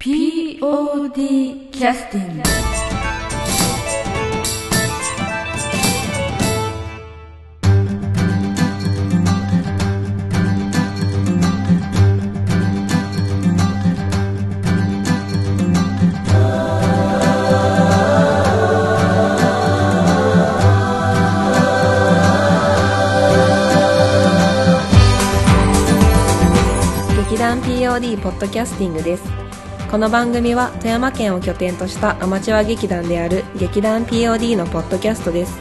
[0.00, 2.42] POD キャスティング
[27.18, 29.49] 劇団 POD ポッドキャスティングです。
[29.90, 35.58] この番組は富山県を拠点としたアマチュア劇団である劇団 POD のポッドキャストです。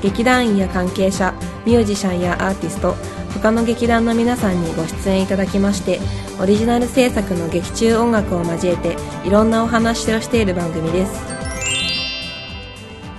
[0.00, 1.34] 劇団員や関係者
[1.66, 2.94] ミュージシャンやアーティスト
[3.34, 6.00] 他の劇団の皆さんにご出演いただきまして
[6.40, 8.96] オリジナル制作の劇中音楽を交えて
[9.26, 11.12] いろんなお話をしている番組です。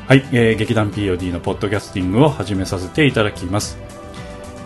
[0.08, 3.78] はい、えー劇団 POD のポッドキャスティングを始めさせていただきます、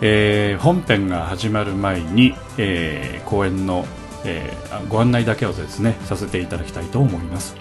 [0.00, 3.84] えー本編が始まる前に、えー公演の、
[4.24, 7.56] えーご案内だけをですねさせていただきたいと思います。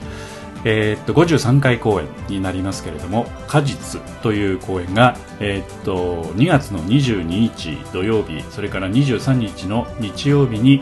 [0.65, 10.81] えーっと53回公演になりますけれども「果実」という公演が、えーっと2月の22日土曜日それから23日の日曜日に、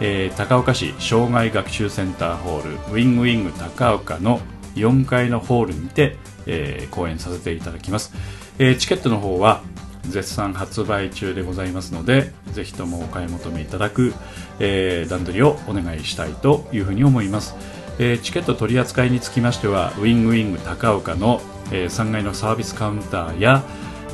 [0.00, 4.40] えー高岡市障害学習センターホールウィングウィング高岡の
[4.74, 6.16] 4階のホールにて、
[6.46, 8.12] えー公演させていただきます、
[8.58, 9.62] えーチケットの方は
[10.08, 14.12] 絶賛発売中でございますのでぜひともお買い求めいただく、
[14.60, 17.54] えー段取りをお願いしたいというふうに思います、
[17.98, 21.40] えーチケット取り扱いにつきましてはウィングウィング高岡の、
[21.72, 23.62] え3階のサービスカウンターや、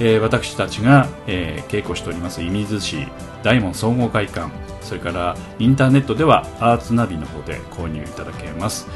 [0.01, 3.07] えー私たちが、えー稽古しております射水市
[3.43, 8.87] 大門総合会館それからインターネットではアーツナビの方で購入いただけます。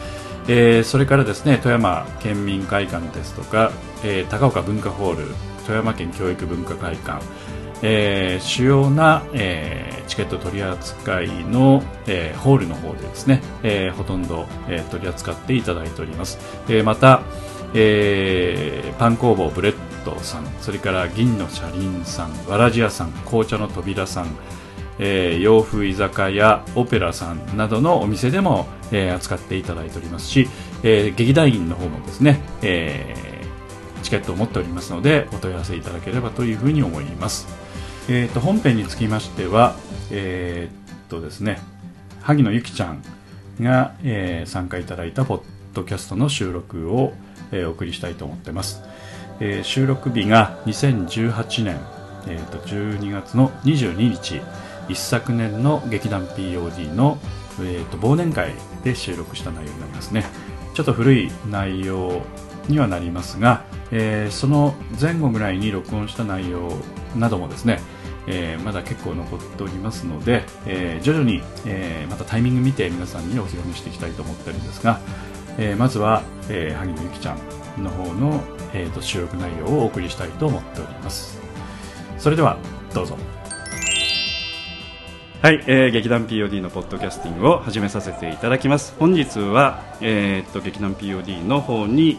[0.48, 3.72] えーそれからですね富山県民会館ですとか、
[4.04, 5.34] えー高岡文化ホール
[5.66, 7.22] 富山県教育文化会館、
[7.82, 17.22] えー主要な、えーチケット取り扱いの、えーホールの方でですね、えほとんど、え取り扱っていただいております、えまた、
[17.74, 24.26] えパン工房ブレッドさんそれから銀の車輪さんわらじ屋さん紅茶の扉さん
[24.98, 30.48] えー洋風居酒屋オペラさんなどのお店でも、えー扱っていただいておりますし、
[30.82, 33.14] えー劇団員の方もですね、え
[34.02, 37.46] チケットを持っておりますのでお問い合わせいただければというふうに思います、
[38.08, 39.76] えー、と本編につきましては
[40.10, 41.60] えーっとですね
[42.22, 43.02] 萩野由紀ちゃん
[43.60, 45.42] が、えー参加いただいたポッ
[45.74, 47.12] ドキャストの収録を、
[47.52, 48.82] えーお送りしたいと思ってます、
[49.40, 51.80] えー収録日が2018年、
[52.26, 54.40] えー、と12月の22日
[54.88, 57.18] 一昨年の劇団 POD の、
[57.60, 60.24] えー、と忘年会で収録した内容になりますね。
[60.74, 62.22] ちょっと古い内容
[62.70, 66.70] にはなりますが、えーその前後ぐらいに録音した内容
[67.16, 67.80] などもですね、
[68.26, 75.00] えーまだ結構残っておりますので、えー徐々に、えーまたタイミング見て皆さんにお披露目していきたいと思ってるんですが、
[75.58, 77.34] えーまずは、えー萩野由紀ちゃ
[77.78, 78.40] んの方の、
[78.72, 81.40] えーと収録内容をお送りしたいと思っております。
[82.18, 82.58] それでは
[82.94, 83.16] どうぞ。
[85.42, 88.94] はい、えー劇団 POD のポッドキャスティングを始めさせていただきます。
[88.98, 92.18] 本日は、えーっと劇団 POD の方に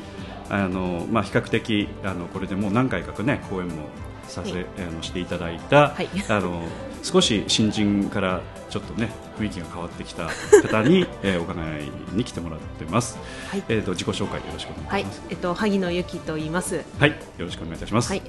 [0.51, 3.87] あの、まあ、比較的あのこれでもう何回かね公演も
[4.27, 4.65] させ、はい。
[4.79, 6.09] あのしていただいた、はい。
[6.29, 6.61] あの
[7.03, 9.09] 少し新人からちょっとね
[9.39, 10.27] 雰囲気が変わってきた
[10.61, 13.17] 方に、 えーお伺いに来てもらってます、
[13.49, 13.63] はい。
[13.69, 16.83] えーっと自己紹介よろしくお願いはいします、えっと萩野由紀と言います。
[16.99, 18.21] はい、よろしくお願いいたします、はい。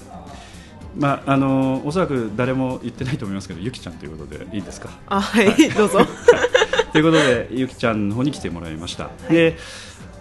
[0.97, 4.91] まああのおそらく誰も言ってないと思いますけどゆきちゃんということでいいですか？
[5.09, 6.01] あはい、 どうぞ。
[6.93, 9.57] ということでゆきちゃんの方に来てもらいました、で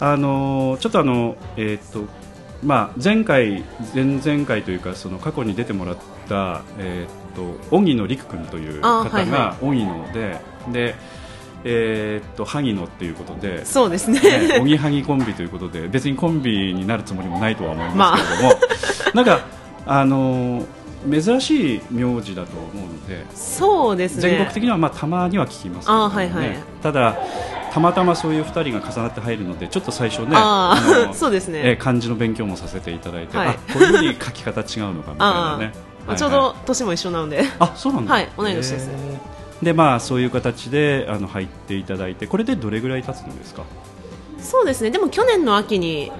[0.01, 2.05] あのちょっとあのえーっと
[2.63, 3.63] まあ前回
[3.93, 5.97] 前々回というかその過去に出てもらっ
[6.27, 10.39] たえーっと荻野陸君というあ方が荻野で
[10.71, 10.95] で
[11.63, 14.19] えーっと萩野っていうことでそうですね。
[14.19, 18.61] ね、おぎはぎコンビということで別にコンビになるつもりもないとは思いますけれども、
[19.13, 19.45] なんか
[19.85, 20.65] あの
[21.09, 24.21] 珍しい名字だと思うので、そうですね。
[24.21, 26.57] 全国的にはまあたまには聞きますけどもあはいはい。
[26.81, 27.17] ただ
[27.71, 30.35] たまたまそういう2人が重なって入るのでちょっと最初ね
[31.13, 31.61] そうですね。
[31.63, 33.47] えー漢字の勉強もさせていただいて、はい。
[33.47, 35.71] あこういうふうに書き方違うのかみたいなね、あはい
[36.07, 36.17] はい。
[36.17, 37.45] ちょうど年も一緒なので。
[37.59, 38.89] あそうなんだ、はい同い年です。
[39.63, 43.63] でまあそういう形であの入っていただいてこれでどれぐらい経つんですか、
[44.39, 44.89] そうですね。
[44.89, 46.11] でも去年の秋に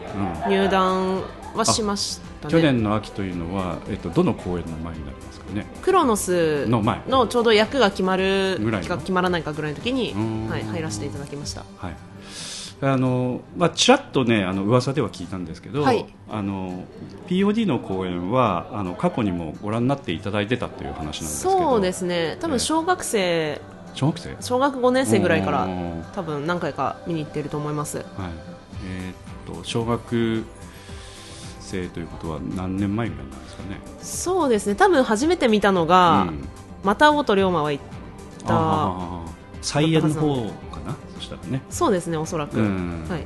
[0.46, 0.52] うん。
[0.52, 1.24] 入団
[1.56, 2.52] はしましたね。
[2.52, 5.66] 去年の秋というのは、えっと、どの公演の前になりまね。
[5.82, 7.02] クロノスの前。
[7.08, 8.88] のちょうど役が決まるぐらいの。
[8.88, 10.14] か決まらないかぐらいの時に
[10.50, 11.64] はい、入らせていただきました。
[11.78, 11.96] はい。
[12.84, 16.06] あのまあ、ちらっとねあの噂では聞いたんですけど、はい。
[16.30, 16.84] あの
[17.28, 21.60] POD の公演はあの過去にもご覧になっていただいてたという話なんですけど。
[21.60, 22.38] そうですね。
[22.40, 23.62] 多分小学生。
[23.94, 24.36] 小学生？
[24.40, 25.68] 小学5年生ぐらいから
[26.14, 27.98] 多分何回か見に行ってると思います。
[27.98, 28.06] はい。
[28.88, 30.44] えーっと小学
[31.72, 33.80] 生ということは何年前ぐらいなんですかね？
[34.02, 34.76] そうですね。
[34.76, 36.48] 多分初めて見たのが、うん。
[36.84, 37.84] また音龍馬は行っ
[38.46, 40.36] たあー菜園の方
[40.72, 40.96] かな？
[41.16, 41.62] そしたらね。
[41.70, 43.06] そうですねおそらく、うん。
[43.08, 43.26] はい、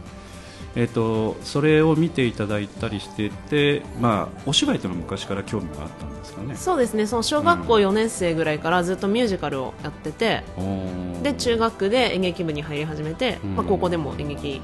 [0.75, 6.55] えー、とそれを見ていただいたりしてて、まあ、お芝居というのは昔から興味があったんですかね？
[6.57, 7.07] そうですね。
[7.07, 13.55] その小学校4年生ぐらいからずっとミュージカルをやってて、おーで中学で演劇部に入り始めて、うん。
[13.55, 14.61] まあ、高校でも演劇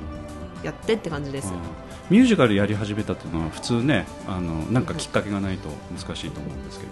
[0.64, 1.60] やってって感じです、うん
[2.10, 6.92] ミュージカルやり始めたっていうのは普通ねあのなんかきっかけがないと難しいと思うんですけど、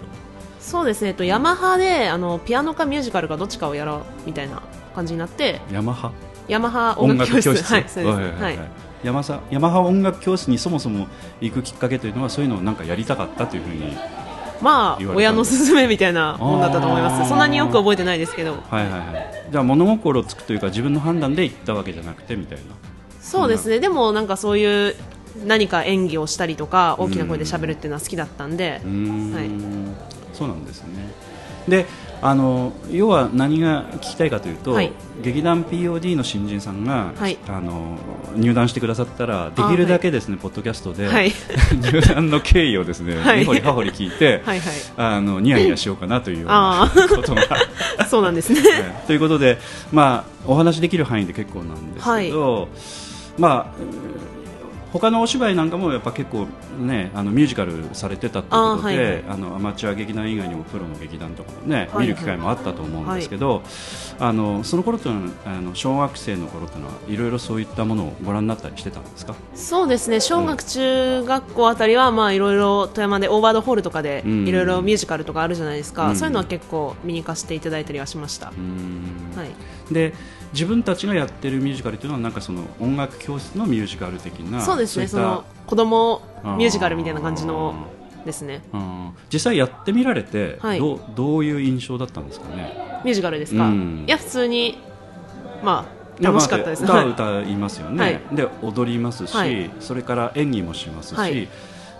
[0.60, 1.08] そうですね。
[1.08, 4.62] えっとヤマハであのピアノかミュージカルかどっちかをやろうみたいな
[4.94, 5.60] 感じになって。
[5.72, 6.12] ヤマハ？
[6.48, 7.62] ヤマハ音楽教室。
[7.62, 8.70] はいそうです、はいはい
[9.02, 11.06] ヤマサヤマハ音楽教室にそもそも
[11.40, 13.96] 行くきっかけというのはそういうのをなんかやりたかったというふうに
[14.60, 17.26] まあ親の勧めみたいなもんだったと思います。
[17.26, 18.58] そんなによく覚えてないですけど。
[18.68, 19.50] はいはいはい。
[19.50, 22.64] じゃあ物心つくというか自分の判断で行ったわけじゃなくてみたいな
[23.20, 23.80] そうですね。
[23.80, 24.96] でもなんかそういう
[25.46, 28.80] 何か演技をしたりとか大きな声で喋るっていうのは好きだったんで。
[28.86, 29.32] ん。
[29.32, 29.50] はい。
[30.32, 31.10] そうなんですね。
[31.68, 31.86] で
[32.22, 34.92] あの要は何が聞きたいかというと、はい。
[35.22, 37.38] 劇団 POD の新人さんが、はい。
[37.48, 37.98] あの
[38.36, 41.32] 入団してくださったらできるだけですね、ポッドキャストで、はい。
[41.80, 43.38] 入団の経緯をですね、はい。
[43.40, 44.74] 根掘り葉掘り聞いて、はいはい。
[44.96, 47.42] あのニヤニヤしようかなというようなことが、
[48.08, 48.60] そうなんですね。
[48.60, 48.70] はい。
[49.06, 49.58] ということで、
[49.90, 52.68] まあ、お話できる範囲で結構なんですけど、
[53.40, 54.20] まあうん
[54.92, 59.24] 他のお芝居なんかもやっぱ結構ねあのミュージカルされてたということであーはいはい。
[59.28, 63.62] あのアマチュア劇団以外にもプロの劇団とかもね、はい見る機会もあったと思うんですけど、
[64.18, 69.36] あのその頃というのはあの小学生の頃というのはいろいろそういったものをご覧になったりしてたんですか？
[69.54, 70.18] そうですね。
[70.18, 74.48] 小学、中学校あたりはまあいろいろ富山でオーバードホールとかでうん。
[74.48, 76.16] いろいろミュージカルとかあるじゃないですか、うん。
[76.16, 78.52] そういうのは結構見に行かせていただいたりはしました、は
[79.88, 80.14] い、で
[80.52, 85.06] 自分たちがやってるミュージカルというのはなんかその音楽教室のミュージカル的なそうですね。
[85.06, 86.22] その子供
[86.56, 87.74] ミュージカルみたいな感じの
[88.24, 88.62] ですね。
[88.72, 90.78] うん実際やってみられて、はい。
[90.78, 93.00] どうどういう印象だったんですかね？
[93.04, 94.04] ミュージカルですか、うん。
[94.06, 94.78] いや普通に
[95.62, 96.84] まあ楽しかったです。
[96.84, 97.12] いやまあはい。
[97.12, 98.20] 歌は歌いますよね、はい。
[98.32, 99.70] で踊りますし、はい。
[99.78, 101.48] それから演技もしますし、はい。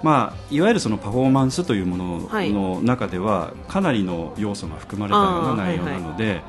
[0.02, 2.50] まあ、いわゆるそのパフォーマンスというものはい。
[2.50, 6.42] の中ではかなりの要素が含まれたような内容なので、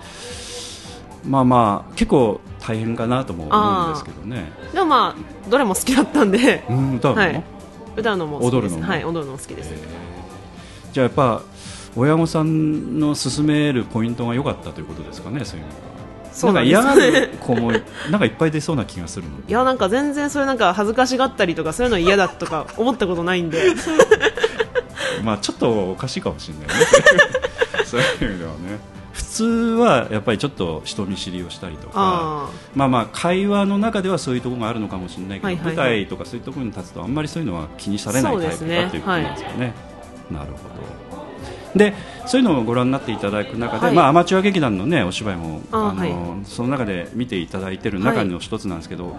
[1.26, 4.52] まあまあ結構大変かなとも思うんですけどね。
[4.74, 6.64] でもまあどれも好きだったんで。
[6.70, 7.44] うん歌うの、はい。
[7.96, 8.84] 歌うのも踊るのも？
[8.86, 10.94] はい踊るのも好きです、えー。
[10.94, 11.42] じゃあやっぱ
[11.96, 15.78] 親御さんの勧めるポイントが良かったということですかねそういうのが
[16.32, 17.72] そうなん嫌がる子も
[18.10, 23.62] なんかいっぱい出そうな気がするのいやなんか全然それなんか恥ずかしがったりとかそういうの嫌だとか思ったことないんで。
[25.24, 26.86] まあちょっとおかしいかもしれないね。
[27.86, 28.80] そういう意味ではね
[29.12, 35.76] 普通はやっぱりちょっと人見知りをしたりとかあまあまあ会話の中ではそういうところがあるのかもしれないけど、はいはいはい。
[35.76, 39.74] 舞台とかそういうところに立つとあんまりそういうのは気にされないタイプだねということなんですよね。
[40.30, 41.22] なるほど。
[41.76, 41.94] で
[42.26, 43.96] そういうのをご覧になっていただく中で、はい。
[43.96, 46.46] まあ、アマチュア劇団の、ね、お芝居もあの、はい。
[46.46, 49.18] その中で見ていただいている中の一つなんですけど、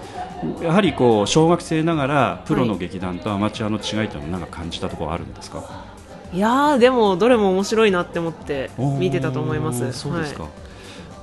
[0.63, 5.92] やはりこう小学生ながらプロの劇団とアマチュアの違いというのは何か感じたところはあるんですか、ー
[6.33, 9.93] いやーでもどれも面白いなって思って見てたと思います。
[9.93, 10.53] そうですか、はい。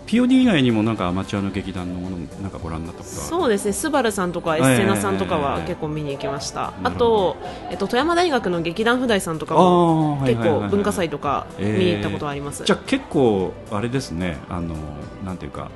[0.06, 3.74] POD 以外にもなんかアマチュアの劇団のものなんかご覧になったことはそうですね。
[3.74, 7.38] スバルさんとかエッセナさんとかええは結構見に行きました、あと、
[7.70, 14.38] えっと、富山大学の劇団不大さんとかあも結構文化祭とか見に行ったことあります、じゃあ結構あれですね。
[14.50, 14.75] あの
[15.24, 15.70] なんていうか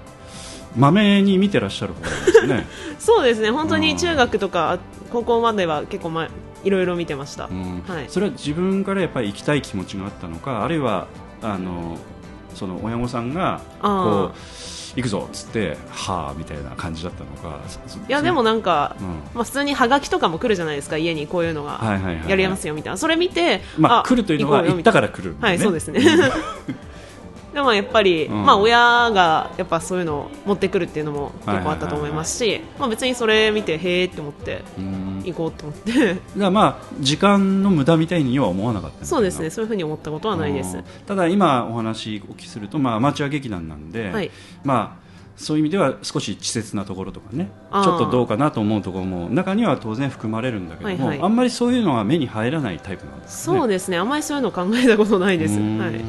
[0.75, 3.51] まめに見てらっしゃる方ですね、 そうですね。
[3.51, 4.79] 本当に中学とか
[5.11, 6.29] 高校までは結構前
[6.63, 7.83] いろいろ見てました、うん。
[7.87, 8.05] はい。
[8.07, 11.07] それは自分からやっぱり行きたい気持ちがあったのかあるいは
[11.41, 11.97] あの
[12.55, 14.33] その親御さんがこあう
[14.95, 17.59] 行くぞっつってはあみたいな感じだったのか
[18.07, 19.07] いやでもなんか、うん。
[19.33, 21.71] まあ、普通にハガキとかも来るじゃないですか家にこういうのが。
[21.71, 22.29] はいはいはいはい。
[22.29, 22.97] やりますよみたいな。
[22.97, 25.37] それ見て、まあ来るというのは行ったから来るね。
[25.41, 26.01] はいそうですね
[27.53, 28.45] でもやっぱり、うん。
[28.45, 35.23] まあ、親がやっぱそういうのを持ってくるっていうのも結構あったと思いますし、まあ、別にそれ見てへーって思ってうん。
[35.23, 36.17] 行こうと思って。
[36.37, 39.49] だまあ時間の無駄みたいには思わなかったそうですね。
[39.49, 40.77] そういうふうに思ったことはないです。
[40.77, 40.83] うん。
[41.05, 44.31] ただ今お話お聞きすると、まあ、アマチュア劇団なんで、はい。
[44.63, 45.03] まあ、
[45.35, 51.25] そういう意味では少し稚拙なところとかねちょっとどうかなと思うところも中には当然含まれるんだけども、はいはい。
[51.25, 53.57] あんまりそういうのは目に入らないタイプなんですね。
[53.57, 53.97] そうですね。
[53.97, 56.01] あまりそういうの考えたことないです、はい、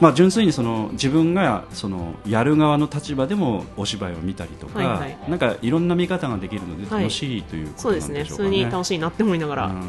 [0.00, 5.18] まあ、純粋にその自分がそのやる側の立場でもお芝居を見たりとか、はいはい。
[5.28, 8.50] なんかいろんな見方ができるのではい楽しいということそうなんでしょうかね。
[8.50, 8.58] ですね。
[8.64, 9.82] 普通に楽しいなって思いながら、うん。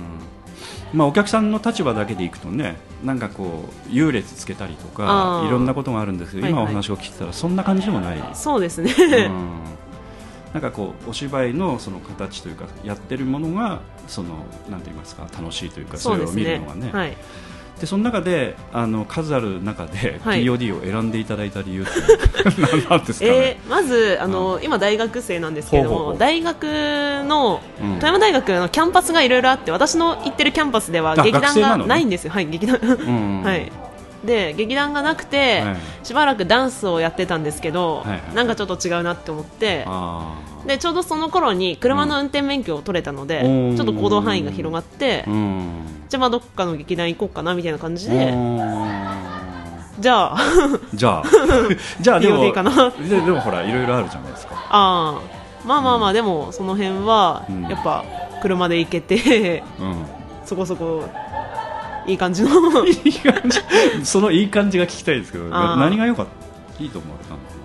[0.94, 6.64] まあ、お客さんの立場だけでいくとねなんかこう優劣つけたりとかいろんなことがあるんですけど、はいはい。
[6.64, 9.50] 今お話を聞いてたらそんな感じでもない、そうですね、うん。
[10.54, 14.30] なんかこうお芝居のその形というかやってるものがその
[14.70, 16.90] なんて言いますか楽しいというかそれを見るのがね。
[16.92, 17.18] はい、
[17.82, 20.44] でその中であの数ある中ではい。
[20.44, 21.92] POD を選んでいただいた理由って
[22.62, 26.64] 何なんですかね、えーまずあの、今大学生なんですけれども大学
[27.26, 27.94] のうん。
[27.96, 32.78] 富山大学のキャンパスがいろいろあって私の行ってるキャンパスではあ劇団がないんですよ、はい劇団。
[32.78, 33.42] うん。
[33.44, 33.72] はい
[34.24, 35.78] で劇団がなくて、はい。
[36.04, 38.36] しばらくダンスをやってたんですけど、はいはい。
[38.36, 40.36] なんかちょっと違うなって思ってあ
[40.66, 43.78] でちょうどその頃に車の運転免許を取れたので、うん。
[43.78, 45.70] ちょっと行動範囲が広がって、ーうん。
[46.10, 48.58] じゃあまあどっかの劇団行こうかなみたいな感じうで、ん。
[50.00, 50.38] じゃあ
[50.94, 51.24] じゃあ。
[52.00, 52.90] じゃあでも POD かな。
[52.92, 54.56] ででもほらいろいろあるじゃないですか。
[54.70, 55.68] あー。
[55.68, 57.64] まあまあまあ、でもその辺はうん。
[57.68, 58.04] やっぱ
[58.42, 60.06] 車で行けてうん。
[60.46, 61.04] そこそこ
[62.08, 62.50] いい感じの。
[62.86, 63.60] いい感じ。
[64.06, 66.26] そのいい感じが聞きたいですけど何が良かっ
[66.78, 66.84] た？
[66.84, 67.62] いいと思われたんですか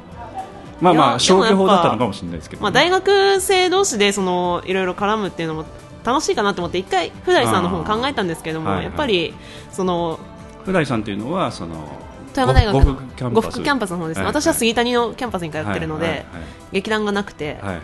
[0.81, 5.65] まあまあ消去法だったのかもしれないですけど、まあ大学生同士でそのいろいろ絡むっていうのも
[6.05, 8.85] 楽しいかなと思って一回富大さんの方も考えたんですけども、はいはい。
[8.87, 9.35] やっぱり
[9.73, 10.21] その
[10.65, 11.89] 富大さんというのはその
[12.35, 13.45] 富山大学五福キャンパス。
[13.47, 16.27] 五福キャンパスの方ですね、はい私は杉谷のキャンパスに通ってるので、はい。
[16.73, 17.83] 劇団がなくて、はいはい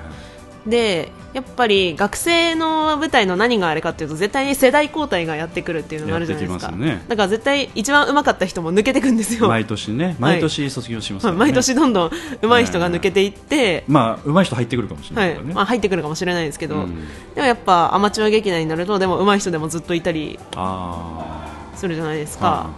[0.67, 6.73] でやっぱり学生の舞台の何があれかっていうと絶対に世代交代がやってくるっていうのがあるじゃないですか。
[6.73, 7.03] ね。
[7.09, 9.49] だから絶対一番上手かった人も抜けてくんですよ。
[9.49, 10.15] 毎年ね。
[10.21, 12.11] 毎年卒業しますからね、毎年どんどん
[12.43, 17.09] 上手い人が抜けていって、まあ上手い人入ってくるかもしれなはいいからね、まあ、入ってくるかもしれないですけど、うん。
[17.35, 22.71] でもやっぱアマチュア劇団になるとでも上手い人でもずっといたりあするじゃないですあか、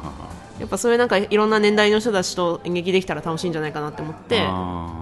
[0.58, 4.40] やっぱそういうなんかいろんな年代の人たちと演劇できたら楽しいんじゃないかなって思って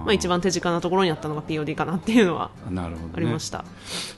[0.03, 2.49] まあ、一番手近なところにあったのが POD かなっていうのは。
[3.15, 3.63] ありました、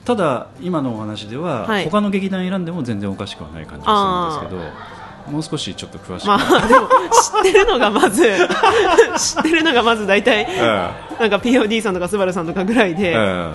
[0.04, 1.84] ただ今のお話では、はい。
[1.84, 8.22] 他の劇団選んでも全然おかしくはない感じがするんですけどもう少しちょっと詳しく、ま あでも知ってるのがまず
[9.18, 13.50] 知ってるのがまず大体えなんか POD さんとかスバルさんとかぐらいえで、え。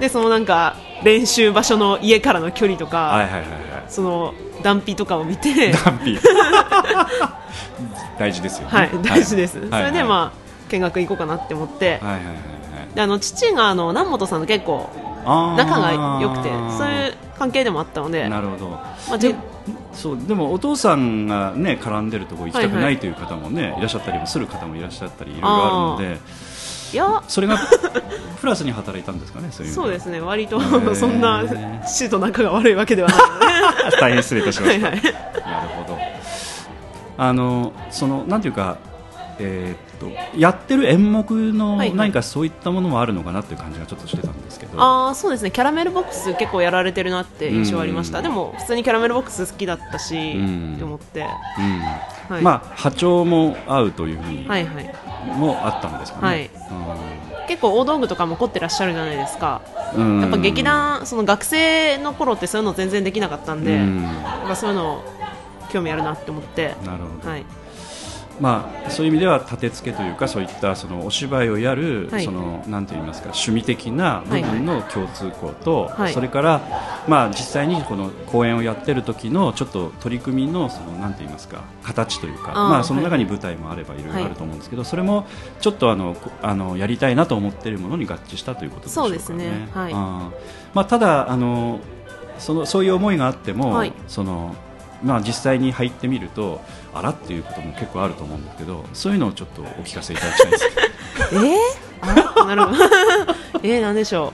[0.00, 0.74] でそのなんか
[1.04, 3.46] 練習場所の家からの距離とか、はいはいはいはい。
[3.88, 5.72] その断皮とかを見て。
[5.72, 6.18] ダンピ。
[8.18, 8.72] 大事ですよね。
[8.72, 9.68] はい大事です、はい。
[9.68, 12.32] それでまあ見学行こうかなって思って、はいはいはいは
[12.92, 12.94] い。
[12.94, 14.90] であの父があの南本さんと結構
[15.56, 18.28] 仲が良くてそういう関係でもあったので。
[18.28, 18.68] なるほど。
[18.68, 19.34] まあ、じで
[19.92, 26.20] そうでもお父さんがね絡んでるとこ行きたくはいはないいという方もね、いらっしゃったりもする方もいらっしゃったりいろいろあるので
[26.92, 27.22] いや。
[27.28, 27.58] それが
[28.40, 30.20] プラスに働いたんですかねそういうそうですね。
[30.20, 30.94] 割とー。
[30.94, 31.44] そんな
[31.86, 33.18] 父と仲が悪いわけではない。
[33.84, 34.86] の で大変失礼いたしました。
[34.88, 35.02] はいはい。
[35.02, 35.10] な
[35.62, 35.98] るほど。
[37.18, 38.78] あのそのなんていうか
[39.38, 45.50] えーっとやってる演目の何かそういったものもあるのかなっていう感じがちょっとしてたんですああそうですね。
[45.50, 48.24] キャラメルボックス結構やられてるなって印象ありました、うん。
[48.24, 51.26] でも普通にキャラメルボックス好きだったし、うんって思って、うん。
[52.34, 54.94] はい、まあ波長も合うというふうにはいはい。
[55.38, 56.50] もあったんですかね、はい。
[57.48, 59.62] 結構大道具とかも凝ってらっしゃるじゃないですか。
[59.94, 60.20] うん。
[60.20, 64.02] やっぱ劇団その学生の頃ってそういうの全然できなかったんで、うん。
[64.02, 65.02] やっぱそういうの
[65.70, 66.74] 興味あるなって思って。
[66.84, 67.44] なるほど、はい
[68.40, 72.24] まあ、そういう意味では立て付けというかそういったそのお芝居をやる、はい。
[72.24, 76.12] そのなんて言いますか趣味的な部分の共通項と、はい。
[76.12, 76.60] それから、
[77.08, 85.26] まあ、実際にこの公演をやってる時のちょっと取り組みのそのなんて言いますか形というかまあ、その中に舞台もあればいろいろあると思うんですけど、それも
[85.60, 89.18] ちょっとあのこあのやりたいなと思っているものに合致したということでしょうかね。
[89.20, 89.68] そうですね。
[89.72, 89.92] はい。
[89.92, 90.30] あー。
[90.74, 91.80] まあ、ただあの
[92.38, 93.92] そのそういう思いがあっても、はい。
[94.08, 94.54] その
[95.02, 96.60] まあ、実際に入ってみると
[96.94, 100.68] あらっていうことも結構あると思うんですけどそういうのをちょっとお聞かせいただきたいんです
[101.30, 101.56] け えー、
[102.42, 102.78] あなるほど。
[103.64, 104.32] えー、なんでしょ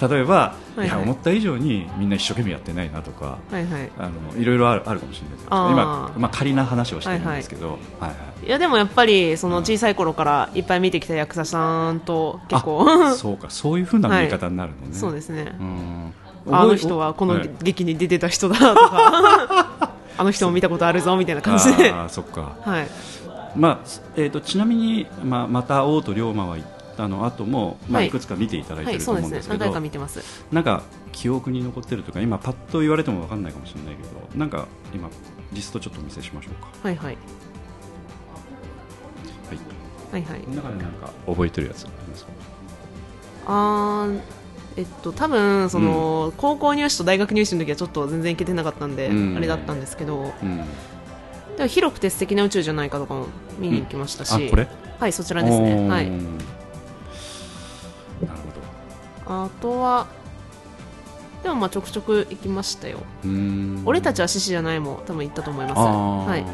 [0.00, 0.86] ど例えば、はいはい。
[0.86, 3.90] いや思った以上にみんな一生懸命やってないなとかうはいはい。
[3.98, 5.44] あのいろいろあるあるかもしれないです。
[5.44, 8.46] けど今、まあ、仮な話をしてるんですけど、はいはい。
[8.46, 12.86] いやでもやっぱりその小さい頃からいっぱい見てきた役者さんと結構。
[12.88, 15.56] あそうかそういうふうな見え方になるのね、そうですね。
[15.58, 16.14] うん
[16.50, 17.50] あの人はこのはい。
[17.62, 19.94] 劇に出てた人だとか。
[20.16, 21.90] あの人も見たことあるぞみたいな感じで。
[21.90, 22.52] あーそっか。
[22.60, 22.88] はい。
[23.56, 28.08] まあえー、とちなみに、まあ、また王と龍馬は行ったの後も、まあ、はい。
[28.08, 30.44] いくつか見ていただいてると思うんですけど、何回か見てます。
[30.52, 30.82] なんか
[31.12, 34.08] 記憶に残ってるとか今パッと言われても分かんないかもしれないけど
[34.38, 35.08] なんか今
[35.52, 36.68] リストちょっとお見せしましょうか。
[36.82, 37.06] はいはい。
[37.06, 37.18] はい。
[40.12, 40.40] はいはい。
[40.54, 42.30] 中でなんか覚えてるやつありますか？
[43.46, 44.20] あー
[44.76, 49.36] えっと多分その、高校入試と大学入試の時はちょっと全然行けてなかったんで、うん。
[49.36, 50.58] あれだったんですけどうん。
[51.56, 53.26] でも広くて素敵な宇宙じゃないかとかも
[53.58, 54.66] 見に行きましたし、あこれ？
[54.98, 55.88] はいそちらですね。
[55.88, 56.06] はい。
[56.06, 56.22] おー
[58.26, 58.38] なる
[59.24, 60.06] ほあとは
[61.42, 62.98] でもまあちょくちょく行きましたよ。
[63.84, 65.78] 俺たちは獅子じゃないも多分行ったと思います。
[65.78, 66.44] はい。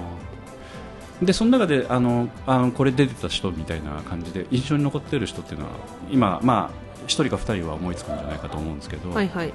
[1.24, 5.72] でその中であのあのこれ出てた人みたいな感じで印象に残ってる人っていうのは
[6.10, 6.70] 今ま
[7.02, 9.52] あ一人か二人は思いつくんじゃないかと思うんですけど、はいはい。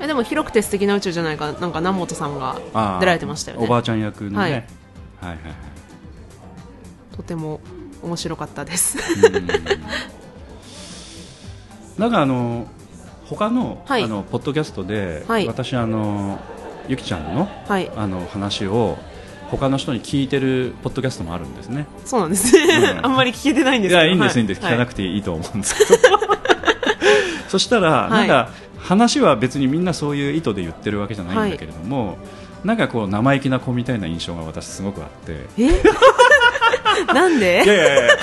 [0.00, 2.60] えでも広くて素敵な宇宙じゃないかなんか南本さんが
[3.00, 3.64] 出られてましたよね。
[3.64, 4.62] おばあちゃん役のね、ははいい、はい
[5.28, 5.38] はい。
[7.16, 7.60] とても
[8.02, 8.98] 面白かったです。
[8.98, 9.46] うん。
[11.98, 12.66] なんかあの
[13.26, 14.04] 他の,、はい。
[14.04, 15.46] あのポッドキャストで、はい。
[15.46, 16.40] 私あの
[16.88, 17.90] ゆきちゃんのはい。
[17.96, 18.98] あの話を
[19.50, 21.86] 他の人に聞いてるポッドキャストもあるんですね。
[22.04, 23.04] そうなんですね、うん。
[23.06, 24.00] あんまり聞けてないんですけど。
[24.00, 24.60] いやいいんです、い、いんです。
[24.60, 26.18] 聞かなくくていいと思うんですけど、
[27.52, 28.10] そしたら、はい。
[28.10, 32.16] なんか話は別にみんなそういう意図で言ってるわけじゃないんだけれども、
[32.64, 35.46] なんかこう生意気な子みたいな印象が私すごくあって。
[35.58, 35.82] え？
[37.12, 38.16] なんいでやいやいや。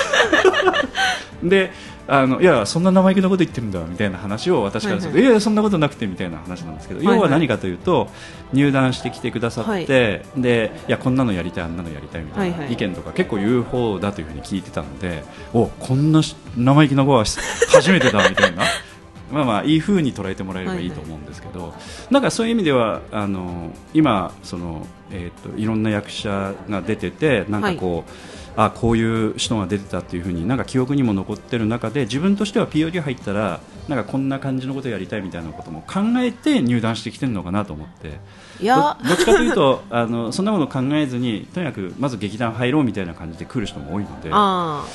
[1.43, 1.71] で
[2.07, 5.25] あのいやそんな生意気なこと言ってるんだみたいな話を私からすると、はいい。
[5.25, 7.15] やいやそんなことなくてみたいな話なんですけど、はいはい。
[7.17, 8.07] 要は何かというと
[8.51, 12.73] 入団してきてくださって、でいやこんなのやりたいあんなのやりたいみたいはいはない。
[12.73, 18.63] 意見とか結構言う方だというふうに聞いてたのでおこんなし生意気な子は初めてだみたいな。
[19.31, 20.91] まあまあいい風に捉えてもらえればいい。
[20.91, 21.73] と思うんですけど、
[22.09, 28.11] なんかそういう意味ではあの今そのえっ、といろんな役者が出ててなんかこう、
[28.55, 38.19] あこういう人が出てたっていう風になんか記憶にも残ってる中で自分としては POD 入ったらなんかこんな感じのことをやりたいみたいなことも考えて入団してきてるのかなと思って。
[38.61, 38.97] いや。
[39.01, 44.29] どどっちかというとあのそんなものを考えずにとにかくまず劇団入ろうみたいな感じで来る人も多いので。
[44.31, 44.85] あ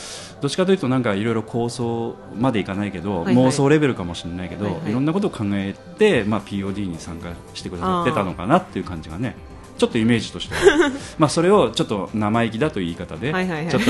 [0.45, 3.47] どっちかというとなんかいろいろ構想までいかないけど、はいはい。
[3.47, 4.91] 妄想レベルかもしれないけど、はいはい。
[4.91, 9.37] いろんなことを考えて、まあ、POD に参加してくださってたのかなっていう感じがね
[9.79, 10.91] ちょっとイメージとしては。
[11.17, 13.73] まあそれをちょっと生意気だという言い方で、はいはいはい。
[13.73, 13.83] ちょっ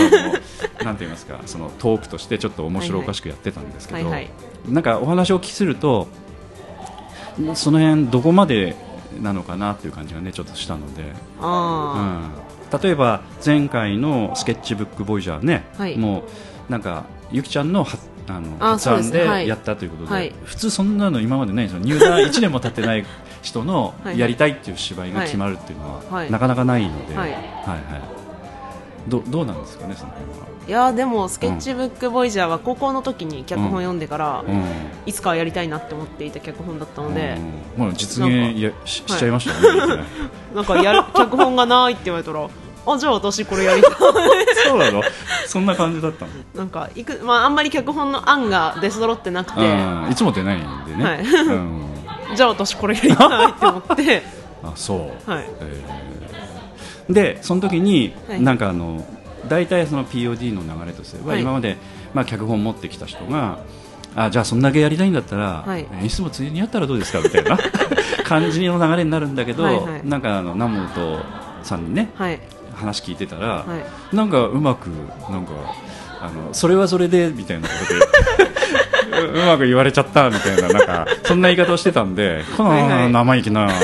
[0.78, 4.30] となんて言いますかそのトークとしてちょっと面白おかしくやってたんですけど、はいはい。
[4.68, 6.06] なんかお話をお聞きすると
[7.54, 8.76] その辺どこまで
[9.20, 11.02] なのかなっていう感じがねちょっとしたので。
[11.40, 15.96] あうん、例えば前回のスケッチブックボイジャーね、はい。
[15.96, 16.24] も
[16.68, 20.32] うなんかゆきちゃんのはあのあ発案でやったということで、はい。
[20.44, 21.84] 普通そんなの今までないんですよ。
[21.84, 23.04] 入団1年も経ってない
[23.42, 24.18] 人の はい。
[24.18, 26.30] やりたいっていう芝居が決まるっていうのは、はい。
[26.30, 27.30] なかなかないので、はい。
[27.32, 27.80] はいはい。
[29.08, 30.46] どどうなんですかねその辺は。
[30.66, 34.64] いやでもスケッチブックボイジャーは高校の時に脚本読んでから、うん。
[35.04, 37.36] いつかはやりたいなって思っていた脚本だったので、
[37.76, 37.84] うん。
[37.84, 39.18] もう実現やしはい。
[39.18, 40.04] しちゃいましたね。
[40.54, 42.48] なんかやる脚本がないって言われたら
[42.86, 43.92] あじゃあ私これやりたい。
[44.66, 45.02] そうなの？
[45.46, 51.20] そんな感じだったの、なんかいく、まあ、あんまり脚本の案が出揃ってなくて、うん、いつも出ないんでね、はい。
[51.20, 51.80] うん、
[52.36, 54.22] じゃあ私これやりたいって思って。
[54.62, 55.30] あそう。
[55.30, 55.44] はい。
[55.60, 57.12] えー。
[57.12, 58.40] でその時に、はい。
[58.42, 59.04] なんかあの
[59.48, 61.42] 大体その POD の流れとしては、はい。
[61.42, 61.76] 今まで、
[62.14, 63.58] まあ、脚本を持ってきた人が
[64.16, 65.86] あじゃあそんだけやりたいんだったら、はい。
[66.00, 67.20] 演出もついでにやったらどうですか？
[67.20, 67.58] みたいな
[68.24, 70.00] 感じの流れになるんだけどはいはい。
[70.04, 71.18] なんかあの南本
[71.62, 72.40] さんにねはい
[72.74, 73.64] 話聞いてたら、は
[74.12, 74.16] い。
[74.16, 74.86] なんかうまく
[75.30, 75.52] なんか
[76.20, 77.94] あのそれはそれでみたいなこと
[79.14, 82.82] でう うまく言われちゃったみたいななんかそんな言い方をしてたんでこのはい。
[82.88, 83.68] はい生意気な。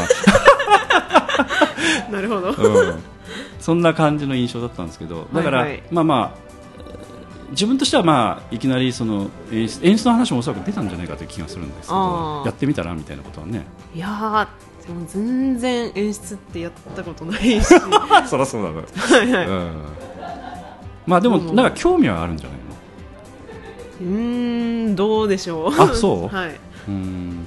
[2.11, 2.51] なるほど。
[2.51, 3.03] うん。
[3.61, 5.83] そんな感じの印象だったんですけどだから、はいはい。
[5.91, 6.51] まあまあ
[7.51, 13.67] 自分としてはまあいきなりその演出の話もおそらく出たんじゃないかという気がするんですけどやってみたらみたいなことはね。
[13.95, 14.49] いや
[14.91, 17.65] も全然演出ってやったことないし。
[18.27, 19.47] そりゃそうだな、はいはい。
[19.47, 19.73] うん、
[21.07, 22.65] まあでもなんか興味はあるんじゃないの？
[24.01, 25.81] うーんどうでしょう。
[25.81, 26.35] あそう？
[26.35, 26.61] はい。
[26.89, 27.47] うん。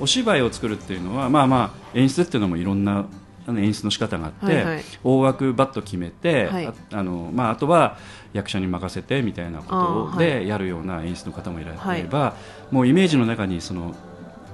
[0.00, 3.04] お芝居を作るっていうのはまあまあ演出っていうのもいろんな
[3.48, 4.84] 演出の仕方があって、はいはい。
[5.04, 6.66] 大枠バッと決めて、はい。
[6.66, 7.96] ああのまあ、あとは
[8.32, 12.34] 役者に任せてみたいなことでやるような演出の方もいられれば、
[12.70, 13.94] もうイメージの中にその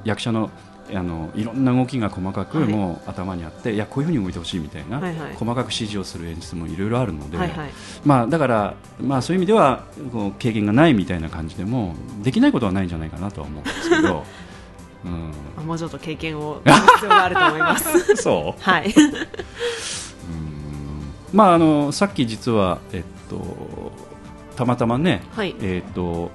[0.04, 0.50] 役者の
[0.94, 2.68] あのいろんな動きが細かくはい。
[2.68, 5.34] もう頭にあって、い、やこういうふうに動いてほしいみたいな、はいはい。
[5.34, 7.70] 細かく指示をする演出もいろいろあるので、はいはい。
[8.04, 14.24] まあ、だから、まあ、そういう意味ではこう経験がないみたいな感じでもできないことはないんじゃないかなとは思うんですけど。
[15.04, 15.32] うん。
[15.56, 18.16] あもうちょっと経験を必要があると思います。
[18.16, 18.62] そう。
[18.62, 18.94] はい。
[21.32, 23.92] まああのさっき実はえっと
[24.56, 25.54] たまたまね、はい。
[25.60, 26.30] えっと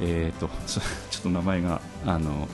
[0.00, 0.82] えっとちょ
[1.20, 2.48] っと名前があの、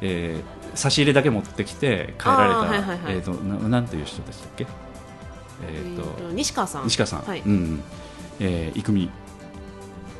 [0.00, 3.14] えー差し入れだけ持ってきて帰られたはいはいはい。
[3.16, 4.66] えっとななんていう人でしたっけ？
[5.66, 6.84] えーとと西川さん。
[6.84, 7.42] 西川さん、はい。
[7.44, 7.82] うん
[8.38, 9.10] えー、郁美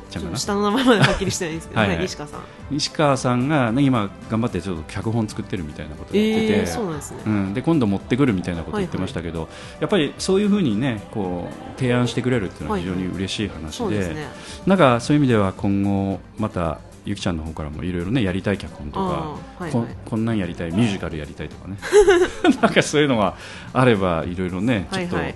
[0.09, 0.35] ちゃんかな？
[0.35, 1.97] 下の名前まではっきりしてないんですけどはいはい。
[1.99, 2.41] はい西川さん。
[2.69, 9.47] 西川さんが、ね、今頑張ってちょっと脚本作ってるみたいなことを言ってて、えー、そうなんですね、うん、で今度持ってくるみたいなことを言ってましたけど、
[9.79, 14.27] やっぱりそういうふうにねこう提案してくれるっていうのは非常に嬉しい話で,、そうですね。
[14.65, 19.71] なんかそういう意味では今後またゆきちゃんの方からもいろいろねやりたい脚本とか、はいはい。
[19.71, 21.77] ここんなんやりたいミュージカルやりたいとかね。
[22.61, 23.35] なんかそういうのが
[23.73, 25.35] あればいろいろねちょっと、はいはい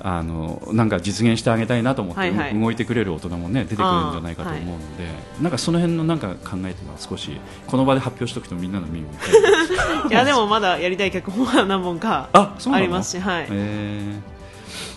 [0.00, 2.60] あのなんか実現してあげたいなと思って、はいはい。
[2.60, 5.06] 動いてくれる大人もね出てくるんじゃないかと思うので、
[5.40, 7.30] なんかその辺のなんか考えていうのは少し
[7.66, 9.06] この場で発表しておくとみんなの耳に
[10.10, 14.20] いやでもまだやりたい脚本は何本か ありますし、はい、え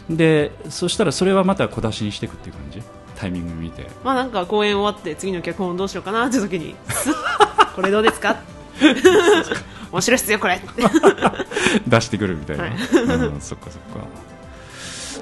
[0.10, 0.16] ー。
[0.16, 2.82] でそしたらそれはまた小出しにしていくっていう感じ？
[3.18, 3.88] タイミング見て。
[4.04, 6.76] まあなんか公演終わって次の脚本どうしようかなって時に
[7.76, 8.38] これどうですか？
[9.92, 10.62] 面白いっすよこれ。
[11.88, 12.74] 出してくるみたいな、はい。
[12.74, 14.08] うん、そっかそっか。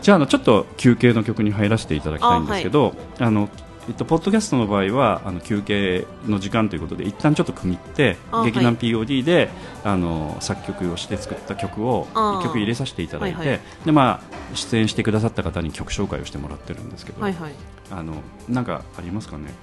[0.02, 3.50] じゃああのちょっと休憩の曲に入らせていただきたいんですけどあ、の
[3.88, 9.50] えっと、ポッドキャストの場合はあの休憩の時間ということで一旦ちょっと区切ってあ劇団はい POD で、
[9.84, 13.60] あの作曲をして作った曲をあ1曲入れさせていただいて、はいはい。
[13.86, 17.52] でまあ、出演してくださった方に曲紹介をしてもらってるんですけど、はいはい
[17.92, 18.16] あの
[18.50, 19.54] なんかありますかね？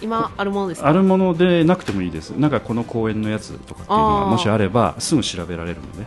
[0.00, 0.88] 今あるものですか？
[0.88, 2.30] あるものでなくてもいいです。
[2.30, 5.98] なんかこの公演のやつとかっていうのがもしあればすぐ調べられるので、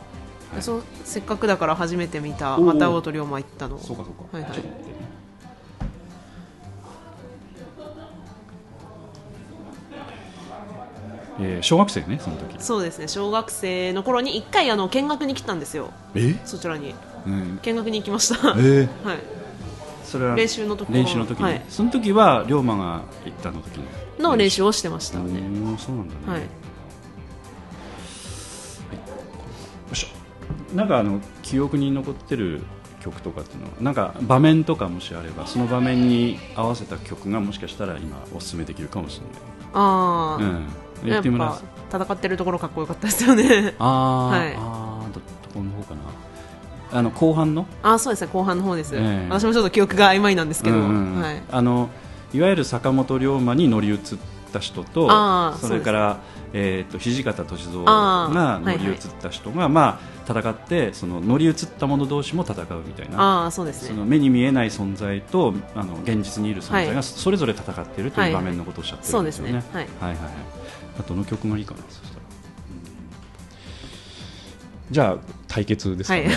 [0.53, 0.61] はい。
[0.61, 3.77] そうせっかくだから初めて見たまた大と龍馬行ったの。
[3.77, 4.51] そうかそうか、はいはい。
[11.37, 12.55] えー小学生ねその時。
[12.63, 13.09] そうですね。
[13.09, 15.91] 小学生の頃に一回あの見学に来たんですよ。
[16.15, 16.35] え？
[16.45, 16.95] そちらに。
[17.27, 17.59] うん。
[17.61, 19.19] 見学に行きました、え はい、
[20.05, 21.61] それは練習の時練習の時に、はい。
[21.67, 23.79] その時は龍馬が行ったの時
[24.19, 26.41] のの練習をしてましたうね、ーんそうなんだね、はい。
[26.41, 26.47] よ
[29.91, 30.75] いしょ。
[30.75, 32.61] なんかあの記憶に残ってる
[33.01, 39.25] 曲とかっていうのはなんか場面とかもしあればその場面に合わせた曲がもしかしたら今おすすめできるかもしれ
[39.73, 40.67] ああ、ない、うん、
[41.03, 43.75] 言やっ戦ってるところかっこよかったですよね。
[43.79, 44.55] あー、 はい。
[44.57, 45.21] あど
[45.53, 46.01] この方かな
[46.97, 47.67] あの後半の？
[47.83, 49.27] あそうですね後半の方です、ええ。
[49.29, 51.21] 私もちょっと記憶が曖昧なんですけど、うんうんうん。
[51.21, 51.89] はい、あの
[52.33, 53.99] いわゆる坂本龍馬に乗り移っ
[54.53, 55.09] た人と
[55.57, 56.19] それから、
[56.53, 63.89] えー、と土方歳三が乗り移った人が、まあ、戦ってその乗り移った者同士も戦うみたいなああそうですね。
[63.89, 67.03] その目に見えない存在とあの現実にいる存在がはい。
[67.03, 69.63] それぞれ戦っているとはいいう場面のことをおっしゃってるんでですよね。
[69.73, 69.87] はい。
[69.99, 70.17] はい
[71.05, 72.21] どの曲がいいかなそしたら、
[74.87, 74.93] うん。
[74.93, 76.35] じゃあ対決ですかね、はい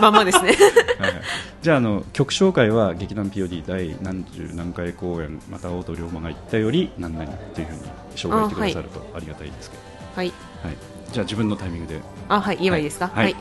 [0.00, 0.50] まんまですね。
[0.98, 1.10] はい。
[1.12, 1.22] はい
[1.60, 7.80] じゃああの曲紹介は劇団 POD 第何十何回公演また大戸龍馬が言ったより何々というふうに
[8.14, 9.82] 紹介してくださるとありがたいですけど、
[10.14, 10.32] はい。
[10.62, 10.76] はい。
[11.12, 12.00] じゃあ自分のタイミングで。
[12.28, 13.08] あはい言えばいいですか？
[13.12, 13.24] はい。
[13.24, 13.36] はい。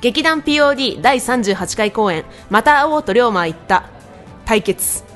[0.00, 3.84] 劇団 POD 第38回公演また会おうと龍馬は言った。
[4.46, 5.04] 対決「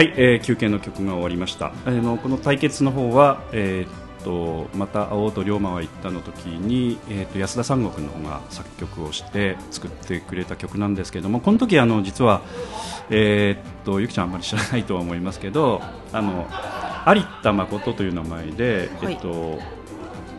[0.00, 1.74] はい、えー休憩の曲が終わりました。
[1.84, 12.40] あのこの対決の方は、えーっとまた青と龍馬は行ったの時に、えーっと安田三国の方が作曲をして作ってくれた曲なんですけども、この時あの実は
[13.10, 15.82] えーっとゆきちゃんあんまり知らないとは思いますけど、
[16.14, 16.48] あの
[17.06, 19.12] 有田誠という名前で、はい。
[19.12, 19.58] えっと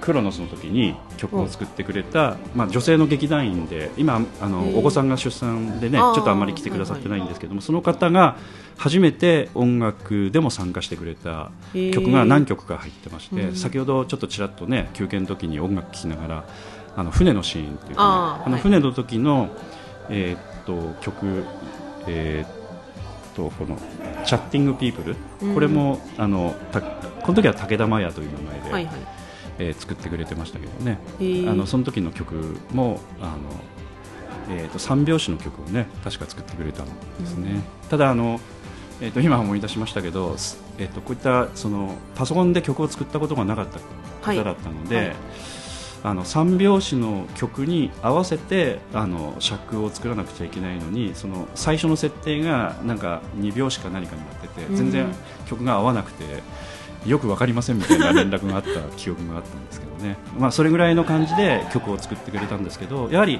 [0.02, 8.36] クロノスの時に曲を作ってくれた、まあ、女性の劇団員で今あのお子さんが出産でねちょっとあんまり来てくださってないんですけども、その方が
[8.82, 11.52] 初めて音楽でも参加してくれた
[11.94, 13.56] 曲が何曲か入ってまして、うん。
[13.56, 16.46] 先ほどちょっとちらっとね休憩の時に音楽聴きながら
[16.96, 19.50] あの船のシーンっていうか、ね、あの船の時の、
[20.10, 21.44] えーっと曲、
[22.08, 23.78] えーっとこの
[24.26, 25.54] 「チャッティング・ピープル」うん。
[25.54, 28.96] これもあのたこの時は武田麻也という名前で、はいはい。
[29.60, 30.98] えー作ってくれてましたけどね、
[31.48, 33.38] あのその時の曲もあの、
[34.50, 36.92] えー、と三拍子の曲をね確か作ってくれたんで
[37.28, 38.40] すね、ただあの、
[39.02, 43.80] えー、と今思い出しましたけど、すえー、とこういったそのパソコンで曲を作ったことがなかった
[44.22, 45.16] はい方だったので、はい。
[46.04, 54.76] あの三拍子の曲に合わせてあの尺を作らなくちゃいけないのにその最初の設定がなんか2拍子か何かになっててうん。
[54.76, 55.08] 全然
[55.46, 56.42] 曲が合わなくて
[57.06, 63.40] よくわかりませんみたいな連絡があった記憶があったんですけどね、まあ、それぐらいの感じで曲を作ってくれたんですけどやはり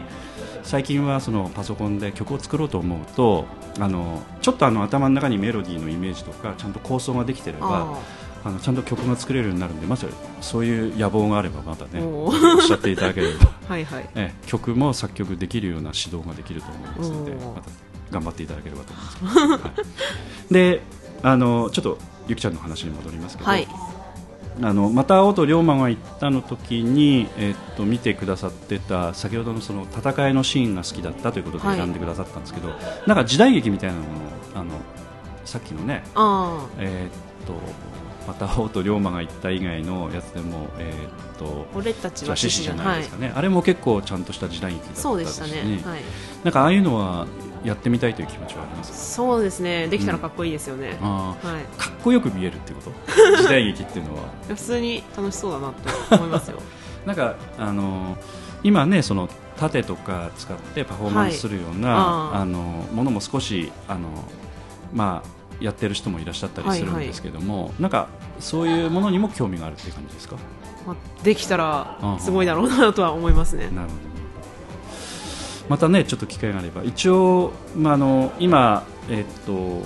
[0.64, 3.46] 最近はそのパソコンで曲を作ろうと思うと
[3.80, 7.98] あのちょっとあの頭の中にメロディーのイメージとかちゃんと構想ができてればあ
[8.44, 8.50] あ。
[8.50, 10.08] のちゃんと曲が作れるようになるんでまず
[10.42, 14.10] そういう野望があればまたねおっしゃっていただければ、ー はいはい。
[14.16, 17.70] ええ曲も作曲できるような指導ができると思いますのでまた
[18.10, 19.72] 頑張っていただければと思います、は
[20.50, 20.82] い、で
[21.22, 21.98] あのちょっと
[22.28, 23.68] ゆきちゃんの話に戻りますけど、はい
[24.64, 31.78] あのまた青と龍馬が行ったの時に、えっと見てくださってた先ほどのその戦いのシーンが好きだったということではい。
[31.78, 32.70] 選んでくださったんですけど、
[33.08, 34.12] なんか時代劇みたいなものを
[34.56, 34.74] あの
[35.46, 37.54] さっきのねあえーっと
[38.28, 45.82] また青と龍馬が行った以外のやつでも、えーっとあ俺たちはじゃあ獅子じゃないはですかね、あれも結構ちゃんとした時代劇だったでしたね。
[45.84, 46.02] はい。
[46.44, 47.26] なんかああいうのは
[47.64, 49.88] やってみたいという気持ちはありますそうですね。
[49.88, 51.56] できたらかっこいいですよね、あはい。
[51.78, 52.92] ーかっこよく見えるってこと？
[53.38, 54.24] 時代劇っていうのは。
[54.48, 55.68] 普通に楽しそうだな
[56.10, 56.58] と思いますよ。
[57.06, 58.18] なんかあの
[58.64, 61.98] 今ねその盾とか使ってパフォーマンスするような、はい。
[61.98, 62.42] あー。
[62.42, 62.60] あの
[62.94, 64.08] ものも少しあの
[64.94, 68.08] まあやってる人もいらっしゃったりするんですけども、なんか
[68.40, 70.36] そういうものにも興味があるっていう感じですか？
[70.88, 73.70] まあできたらすごいだろうなとは思いますね。
[73.72, 74.11] なるほど
[75.72, 76.84] またねちょっと機会があれば。
[76.84, 79.82] 一応、まあ、あの今、えっと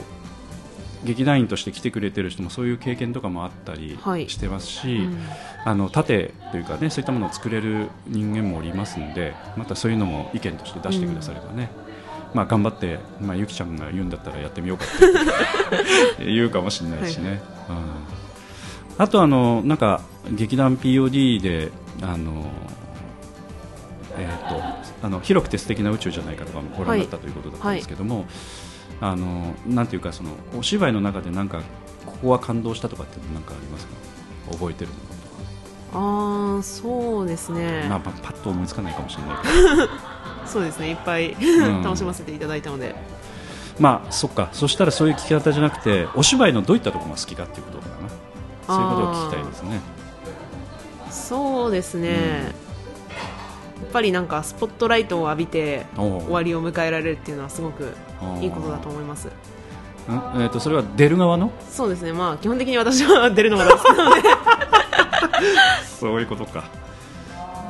[1.04, 4.28] 劇団員として来てくれてる人もそういう経験とかもあったりはい。
[4.28, 5.20] してますし、うん。
[5.64, 11.70] あの盾というかねそういったものを作れる人間もおりますのでまたそういうのも意見として出してくださればね、
[12.34, 14.88] まあ、頑張って、まあ、ゆきちゃんが言うんだったらやってみようかっ
[16.18, 21.72] て言 うかもしれないしね、うん、あとあのなんか劇団 POD で
[22.02, 22.46] あの、
[24.18, 24.62] えー、と
[25.04, 28.26] あの広くて素敵な宇宙じゃないかとかもご覧になったということだったんですけども、
[29.02, 31.62] あのなんていうかそのお芝居の中でなんか
[32.06, 33.94] ここは感動したとかってなんかありますか？
[34.52, 34.98] 覚えてるの
[35.98, 39.48] ああそうですね、まあ、まあパッと思いつかないかもしれないけ
[39.86, 39.90] ど。
[40.46, 40.92] そうですね。
[40.92, 41.82] いっぱいん。
[41.84, 42.96] 楽しませていただいたので、
[43.80, 44.50] まあそっか。
[44.52, 48.10] そしたらそういう聞き方じゃなくてお芝居のどういったところが好きかっていうことかな。
[48.68, 49.80] そういうことを聞きたいですね。
[51.10, 52.14] そうですね、や
[53.84, 57.94] っぱりなんかスポットライトを浴びて終わりを迎えられるっていうのはすごく
[58.42, 59.28] いいことだと思います。
[59.28, 59.32] ん？
[60.12, 61.52] えー、とそれは出る側の？
[61.70, 62.14] そうですね。
[62.14, 64.22] まあ基本的に私は出るのが大好きなので。
[66.00, 66.64] そういうことか。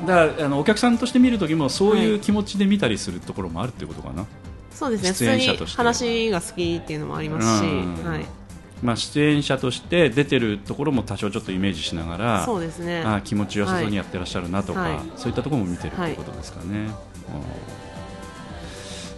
[0.05, 4.25] だからあのお客さんとして見るときもそういう気持ちで見たりするところもあるっていうことかな、
[4.71, 5.13] そうですね。
[5.13, 8.03] 出演者普通に話が好きっていうのもありますし、うん。
[8.05, 8.25] はい、
[8.85, 13.03] まあ、出演者として出てるところも多少ちょっとイメージしながらそうですね。
[13.03, 14.99] あ気持ちよさそうにやってらっしゃるなとか、はい。
[15.15, 16.89] そういったところも見てるということですかね。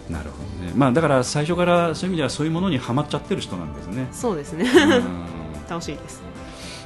[0.08, 0.14] うん。
[0.14, 4.08] なるほどね、まあ、だから最初からそういう意味ではそういうものにはまっちゃってる人なんですね。
[4.10, 4.64] そうですね。
[4.64, 5.68] うん。
[5.68, 6.22] 楽しいです。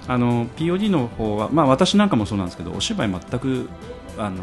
[0.08, 3.68] あの POD の方は、まあ、私なんかもそうなんですけどお芝居全く
[4.18, 4.42] あの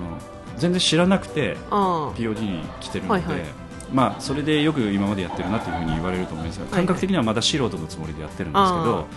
[0.58, 9.08] 全然知らなくてあ POD に来てるので、はいはいまあ、それでよく今までやってるなというふうに言われると思いますが、い感覚的にはまだ素人のつもりでやってるんですけど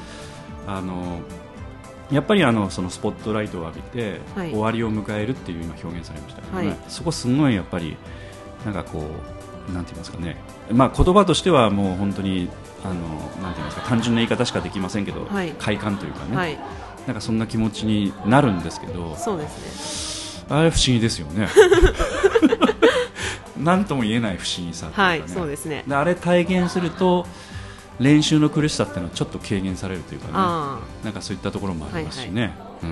[0.67, 1.21] あの
[2.11, 4.51] やっぱりあのそのスポットライトを浴びて、はい。
[4.51, 6.79] 終わりを迎えるっていう今表現されましたけどね、はい。
[6.89, 7.97] そこすごいやっぱり
[8.65, 9.07] なんかこ
[9.69, 10.37] うなんて言いますかね、
[10.71, 12.51] まあ、言葉としてはもう本当に
[12.85, 12.95] あの
[13.43, 15.53] なんて言いますか単純な言い方しかできませんけど、はい。
[15.59, 16.59] 快感というかね、はい。
[17.07, 20.12] なんかそんな気持ちになるんですけどそうですね
[20.53, 21.49] あれ不思議ですよね。
[23.59, 25.09] なんとも言えない不思議さというか、ね。
[25.21, 25.85] はいそうですね。
[25.87, 27.27] であれ体現すると
[27.99, 30.33] 練習の苦しさっていうのはちょっと軽減されるというかね。
[30.37, 32.87] あなんかそういったところもありますしね、う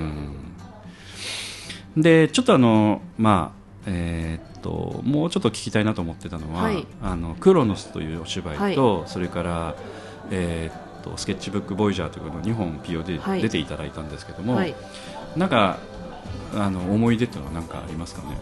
[1.99, 6.87] ん、でちょっとあのまあえーっともうちょっと聞きたいなと思ってたのは、はい。
[7.03, 9.75] あのクロノスというお芝居と、それから、
[10.31, 13.41] えーっとスケッチブックボイジャーというの2本 PO ではい。
[13.41, 14.75] 出ていただいたんですけども、あはい。
[15.35, 15.77] なんか
[16.55, 18.37] あの思い出っていうのは何かありますかね？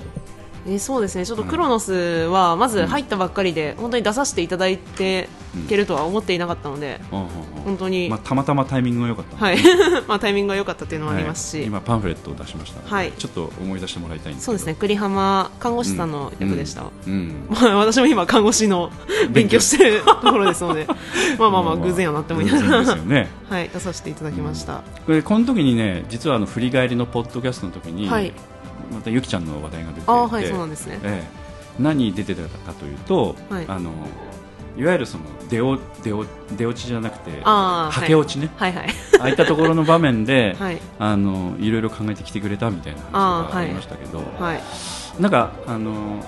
[0.65, 1.25] えーそうですね。
[1.25, 5.29] ちょっとクロノスはまず入ったばっかりで、本当に出させていただいて
[5.65, 7.19] いけるとは思っていなかったので、うん。
[7.19, 9.37] うんうん本当に、まあ、たまたまタイミングが良かった。
[9.37, 9.57] はい。
[10.07, 11.65] まあタイミングが良かったっていうのもありますし、はい。
[11.67, 13.11] 今パンフレットを出しましたはい。
[13.17, 14.51] ちょっと思い出してもらいたいんですけど。
[14.51, 14.75] そうですね。
[14.79, 17.13] 栗浜看護師さんの役でした、うん。
[17.13, 17.47] うん。
[17.49, 18.91] ま あ私も今看護師の
[19.31, 19.59] 勉強。
[19.59, 20.87] してるところですので。
[21.37, 22.83] まあまあまあ偶然やなって思いながら。
[22.83, 23.29] よね。
[23.49, 23.69] はい。
[23.69, 28.31] 出させていただきました、これこの時にね実はあの振り返りのポッドキャストの時に、はい
[28.91, 30.11] またゆきちゃんの話題が出ていて。
[30.11, 30.99] はいそうなんですね。
[31.03, 31.81] ええ。
[31.81, 33.65] 何出てたかというと、はい。
[33.67, 33.91] あの
[34.77, 36.25] いわゆるその出お出お
[36.55, 38.73] 出落ちじゃなくてはけ落ちね、はい。
[38.73, 38.87] はい
[39.19, 40.79] ああいったところの場面で、 はい。
[40.99, 44.61] あのいろいろ考えてきてくれたみたいな話がありましたけど、はい。
[45.19, 46.23] なんかあの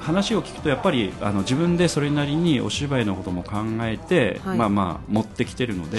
[0.00, 4.58] 話を聞くとやっぱりあの自分でそれなりにお芝居のことも考えて、はい。
[4.58, 5.98] まあまあ持ってきてるので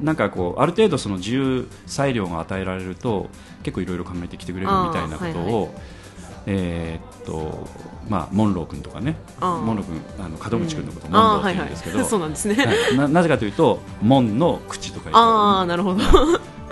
[0.00, 3.28] なんかこうある程度その自由裁量が与えられると
[3.62, 5.74] 結構いろいろ考えてきてくれるみたいなことを、
[6.46, 7.68] えーっと
[8.08, 9.16] まあモンロー君とかね。
[9.40, 12.96] モンロー君あの門口君のことモンローって言うんですけど、 そうなんですね、はい。
[12.96, 16.02] ななぜかというと門の口とか言ってああなるほど。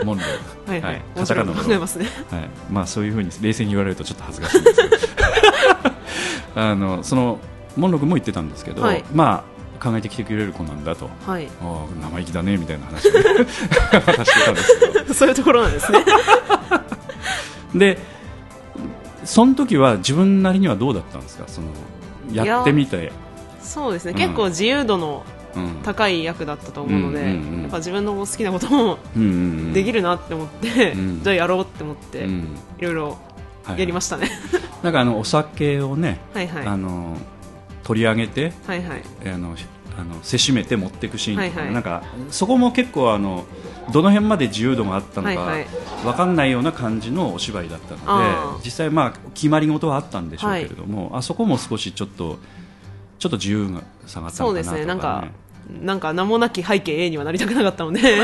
[0.04, 1.62] モンローはいはい、カタカナの。
[1.62, 1.76] ね。
[1.76, 4.96] はい、まあそういうふうに冷静に言われるとちょっと恥ずかしいんですけど。
[6.60, 7.38] あのその
[7.76, 9.04] モンロー君も言ってたんですけど、はい。
[9.14, 11.08] まあ考えてきてくれる子なんだと。
[11.24, 11.48] はい。
[12.02, 13.12] 生意気だねみたいな話を。
[13.14, 15.14] ねしてたんですけど。
[15.14, 16.04] そういうところなんですね
[17.74, 17.98] で
[19.24, 21.44] その時は自分なりにはどうだったんですか？
[21.48, 21.68] その
[22.32, 23.12] やってみて、
[23.60, 24.18] そうですね、うん。
[24.18, 25.24] 結構自由度の
[25.56, 25.80] うん。
[25.82, 28.98] 高い役だったと思うので、うんうんうんやっぱ自分の好きなことも
[29.72, 31.22] できるなって思って、うん。
[31.22, 32.54] じゃあやろうって思って、いうん。
[32.80, 33.18] ろいろ
[33.64, 33.78] はい。
[33.78, 34.30] やりましたね、
[34.82, 36.66] なんかあのお酒をね、はいはい。
[36.66, 37.16] あの
[37.82, 39.02] 取り上げてはいはい。
[39.26, 39.56] あの
[39.98, 41.74] あのせしめて持っていくシーンとか、ねはいはい。
[41.74, 43.44] なんかそこも結構あの
[43.92, 45.66] どの辺まで自由度があったのか、はいはい
[46.04, 52.38] わかんないような感じのお芝居だったので実際まあ決まり事はあったんでしょうけれども、あそこも少しちょっと
[53.18, 53.68] ちょっと自由
[54.06, 54.86] さがあったそうでのかなとか、ね、すね。
[54.86, 55.28] なんか
[55.68, 58.00] なんか名もなき背景 A にはなりたくなかったので。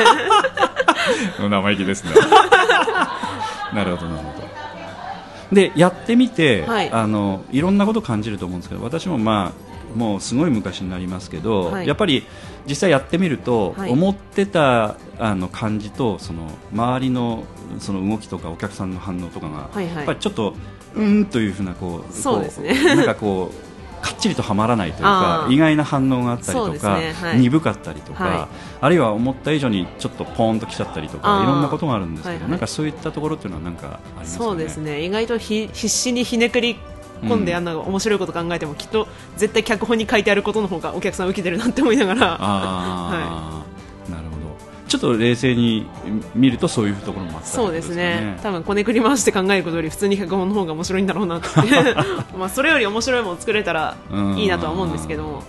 [1.39, 2.13] 生意気ですね。
[3.75, 5.55] なるほどなるほど。
[5.55, 6.91] でやってみて、はい。
[6.91, 11.87] あのいろんなこと感じると思うんですけど私もまあもうすごい昔になりますけど、はい。
[11.87, 12.25] やっぱり
[12.67, 13.91] 実際やってみると、はい。
[13.91, 17.45] 思ってたあの感じとその周りの
[17.79, 19.95] その動きとかお客さんの反応とかが、はいはい。
[19.97, 20.55] やっぱりちょっと
[20.95, 22.75] うーんというふうなこうそうですね。
[22.75, 27.15] こうなんかこうかっちりとはまらないというか 意外な反応があったりとか、ね。
[27.15, 27.39] はい。
[27.39, 28.49] 鈍かったりとか、は
[28.81, 32.51] あるいは思った以上にちょっとポーンときちゃったりとかいろんなことがあるんですけど、はいはい。
[32.51, 34.51] なんかそういったところっていうのはなんかありますかね？
[34.51, 35.05] そうですね。
[35.05, 36.77] 意外とひ必死にひねくり
[37.25, 42.21] 込んであんな面白いこと考えても、きっと絶対脚本に書いてあることの方がお客さん受けてるなって思いながら。
[44.09, 44.57] なるほど。
[44.89, 45.87] ちょっと冷静に
[46.35, 48.39] 見るとそういうところもあったりそうですね。
[48.43, 51.49] 多分こねくり回して考えることより普通に脚本の方が面白いんだろうなって
[52.39, 53.97] まあそれより面白いものを作れたら
[54.37, 55.43] いいなとは思うんですけども。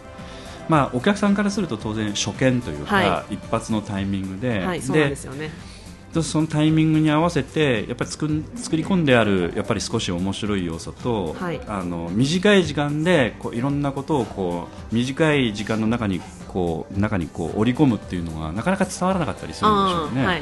[0.67, 5.47] まあお客さんからすると当然初見というか、は一発のタイミングで、はいそうですよね。
[5.47, 5.74] で
[6.23, 11.61] そのタイミングに合わせてやっぱり作ん作り込んであるやっぱり少し面白い要素と、はい。
[11.67, 20.25] あの短い時間でこういろんなことをこう短い時間の中にこう中にこう織り込むっていうのがなかなか伝わらなかったりするんでしょうね。
[20.25, 20.41] はい。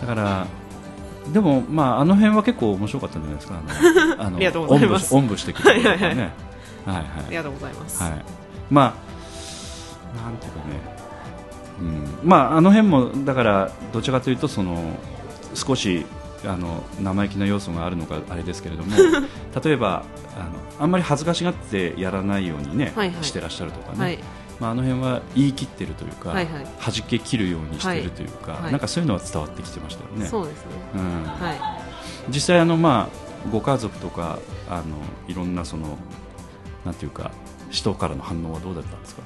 [0.00, 0.46] だから
[1.32, 3.60] でも、まあ、あの辺は結構面白かったんじゃないですか。
[4.18, 5.14] あの ありがとうございます。
[5.14, 5.90] おんぶしてくれたね。
[5.90, 6.16] はいはいはい。
[6.16, 7.04] はいはい。
[7.26, 8.24] ありがとうございます、はい、
[8.70, 8.94] ま
[10.16, 10.97] あ、なんていうかね、
[11.80, 14.94] うん、まあ、あの辺も、だから、どちらかというと、その、
[15.54, 16.04] 少し、
[16.44, 18.94] あの生意気な要素があるのかあれですけれども
[19.64, 20.04] 例えば
[20.36, 23.24] あのあんまり恥ずかしがってやらないようにね、はいはい。
[23.24, 24.18] してらっしゃるとかね、はい。
[24.60, 26.64] まあ、あの辺は言い切ってるというか、はいはい。
[26.80, 28.70] 弾け切るようにしてるというか、はい。
[28.70, 30.26] なんかそういうのは伝わってきてましたよね。
[30.26, 30.70] そうですね。
[30.94, 31.24] うん。
[31.24, 31.78] は
[32.28, 34.38] 実際あの、まあ、ご家族とか
[34.70, 34.82] あの
[35.26, 35.98] いろんなその
[36.84, 37.30] なんていうか
[37.70, 39.22] 人からの反応はどうだったんですか？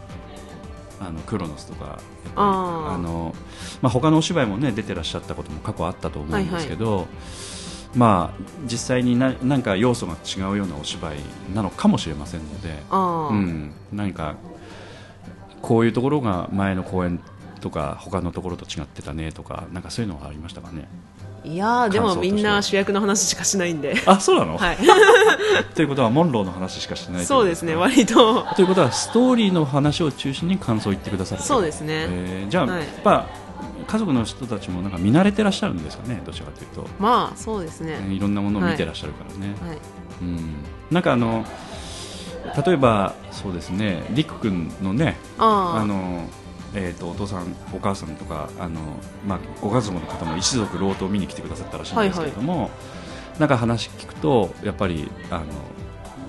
[1.06, 1.98] あのクロノスとか
[2.36, 3.34] あの、
[3.80, 7.06] まあ、他のお芝居も、ね、出てらっしゃったことも過去あったと思うんですけど、
[7.94, 11.16] まあ、実際にななんか要素が違うようなお芝居
[11.54, 14.36] なのかもしれませんので、うん、何か
[15.60, 17.20] こういうところが前の公演
[17.60, 20.88] とか他のところと違ってたねとかなんかそういうのはありましたかね？
[21.44, 23.94] いやーでもみんな主役の話しかしないんで。
[24.06, 24.78] あそうなの、はい。
[25.74, 28.42] ということはモンローの話しかしてないそうですねと割と。
[28.54, 32.06] ということはストーリーの話を中心に感想を言ってくださるそうですね。
[32.08, 32.80] えーじゃあ、はい。
[32.80, 33.26] やっぱ
[33.86, 36.22] 家族の人たちもなんか見慣れてらっしゃるんですかね？
[36.24, 37.98] どちらかというと、まあそうですね。
[38.08, 39.78] いろんなものを見てらっしゃるからね、はい。
[40.22, 40.54] うん、
[40.90, 41.44] なんかあの
[42.66, 46.26] 例えばそうですねりく君のねああの
[46.74, 48.80] えー、とお父さん、お母さんとかあの、
[49.26, 52.70] まあ、ご家族の方も一族老頭見に来てくださったらしいんですけれども、
[53.38, 55.44] なんか話聞くとやっぱりあの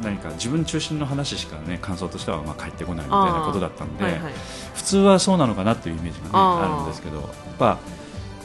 [0.01, 4.33] 何か自分中心の話しか、ね、感想としてはまあ返ってこないみたいなことだったんで、あはいはい。
[4.75, 7.79] 普通はそうなのかなというイメージが、ね、あるんですけどやっぱ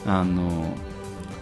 [0.07, 0.77] あの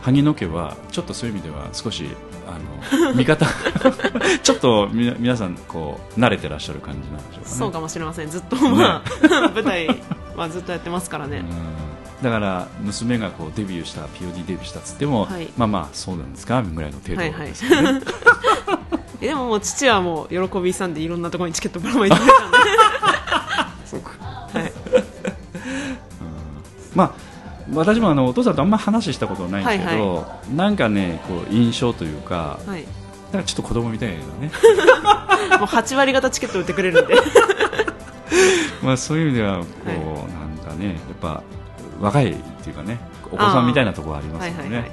[0.01, 2.05] 萩野家はちょっとそういう意味では少し
[2.47, 2.59] あ
[3.03, 3.47] の見方
[4.43, 7.57] ちょっとみな皆さんこう慣れてらっしゃる感じなんでしょうかね。
[7.57, 8.31] そうかもしれません。
[8.31, 9.89] ずっとまあ 舞台
[10.37, 11.39] はずっとやってますからね。
[11.39, 12.23] うん。
[12.23, 15.49] だから娘がこうデビューした POD デビューしたっつっても、はい。
[15.57, 17.53] まあまあそうなんですかぐらいの程度はいはい。
[19.21, 22.33] でももう父はもう喜びさんでいろんなところにチケットばらまいてたんで。
[23.85, 24.11] そうか。
[24.21, 24.73] はい。
[26.95, 27.26] まあ
[27.73, 32.85] 私もあのお父さんとあんま話したことはないんですけど、はなんかねこう印象というか、はい。
[33.33, 34.23] なんかちょっと子供みたいなね。
[35.59, 37.15] もう8割方チケット売ってくれるんで。
[38.83, 39.99] まあそういう意味ではこう、はい。
[39.99, 40.05] な
[40.63, 41.43] んかねやっぱ
[42.01, 42.99] 若いっていうかね
[43.33, 44.91] お子さんみたいなところありますよね、はいはいはい。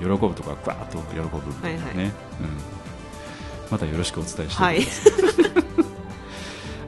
[0.00, 2.04] うん、喜ぶとかガーッと喜ぶみたいなね、はいはい。
[2.04, 2.12] うん、
[3.70, 4.62] またよろしくお伝えして。
[4.62, 4.82] はい。
[4.82, 4.86] い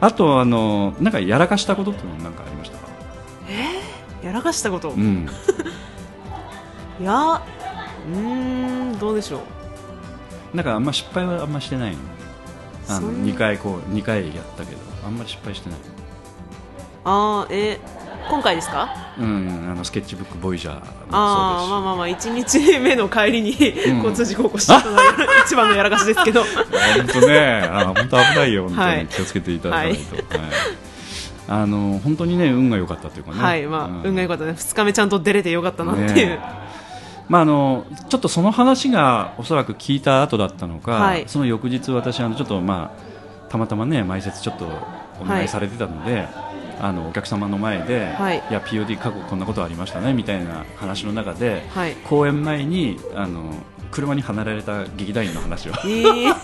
[0.00, 2.88] あとあのなんかやらかしたことっていうのは何かありましたか、
[4.30, 4.90] やらかしたこと。
[4.90, 5.28] うん、
[7.00, 8.16] いやうー
[8.94, 9.38] んどうでしょ
[10.52, 10.56] う。
[10.56, 11.98] なんかあんま失敗はあんましてないの。
[12.88, 15.78] あのそん2回こう2回やったけどあんまり失敗してない。
[17.04, 17.80] あーえ
[18.28, 18.88] 今回ですか？
[19.18, 21.08] うんあのスケッチブックボイジャーもそうですし。
[21.12, 23.50] ああまあまあまあ1日目の帰りに、
[23.92, 23.96] ん。
[23.98, 25.02] 交通事故を起こしたのが
[25.44, 26.42] 一番のやらかしですけど。
[26.96, 29.00] 本当ね、あ本当危ないよ、本当はい。
[29.00, 30.16] に気をつけていただかないと。
[30.16, 30.24] はい
[31.50, 33.42] あの本当にね運が良かったというかね。
[33.42, 34.02] はいまあ、うん。
[34.04, 34.52] 運が良かったね。
[34.52, 36.38] 2日目ちゃんと出れてよかったなっていう、ね
[37.28, 41.24] まああのちょっとその話がおそらく聞いた後だったのか、はい。
[41.26, 44.66] その翌日私あのちょっとまあたまたまね前説ちょっと
[45.20, 46.28] お願いされてたので。
[46.82, 48.42] あのお客様の前で、はい。
[48.50, 51.94] や POD 過去こんなことありましたねみたいな話の中で、はい。
[52.08, 53.52] 公演前にあの
[53.90, 55.72] 車に離れられた劇団員の話を。
[55.84, 56.34] えー。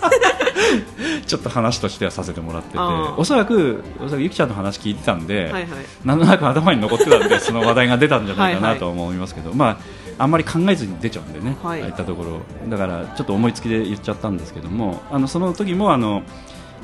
[1.25, 2.77] ちょっと話としてはさせてもらってて。
[3.17, 5.65] おそらくおそらくゆきちゃんの話聞いてたんで、はいはい。
[6.03, 8.79] なんとなく頭に残ってたんでその話題が出たんじゃないかはいはない。
[8.79, 9.77] と思いますけどまあ
[10.19, 11.81] あんまり考えずに出ちゃうんでね、はい。
[11.81, 16.23] ああいったところだからちょっと思いつきで言っちゃったんですけどもあのその時もあの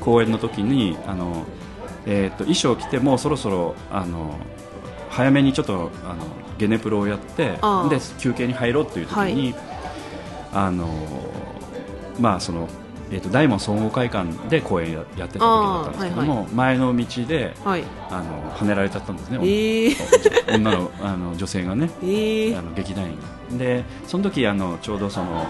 [0.00, 1.44] 公演の時にあの、
[2.06, 4.38] えー、と衣装を着てもうそろそろあの
[5.10, 6.24] 早めにちょっとあの
[6.58, 7.58] ゲネプロをやってで
[8.18, 9.54] 休憩に入ろうという時に、
[10.54, 10.88] あの
[12.18, 12.68] まあその
[13.10, 17.84] えー、と大門総合会館で公演ややってた時だったんですけども、前の道ではい。
[18.10, 22.58] あの跳ねられちゃったんですね、えー、女の あの女性がね、えー。
[22.58, 23.04] あの劇団
[23.50, 25.46] 員でその時あのちょうどその、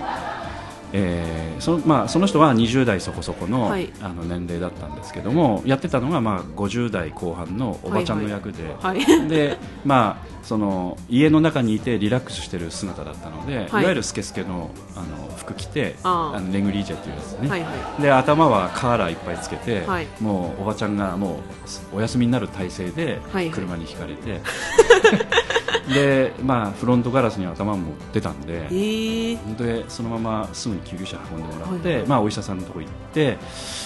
[0.96, 3.92] えーそのまあ、その人は20代そこそこの,、はい。
[4.00, 9.28] あの年齢だったんですけどもやってたのが、まあ、50代後半のおばちゃんの役で、はい。
[9.28, 13.82] でまあ、その家の中にいてリラックスしてる姿だったので、はい。
[13.82, 20.06] い、わゆるスケスケのあの服着てあのネグリージェっていうやつね、はいはで頭はカーラーいっぱいつけて、はい。
[20.20, 21.40] もうおばちゃんがも
[21.92, 23.50] うお休みになる体勢ではいはい。
[23.50, 24.40] 車にひかれて、
[25.92, 33.38] でまあ、フロントガラスに頭も出たんで、えー、でそのまますぐに救急車運んでもらって、はいはいまあ、お医者さんのところ行って、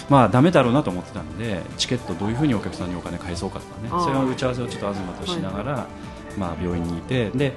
[0.09, 5.86] まあ、ダメだろうなと思ってたんでチケットどういうふうにお客さんにお金返そうかとかねそれの打ち合わせをちょっと東としながら、
[6.36, 7.57] まあ、病院にいてで、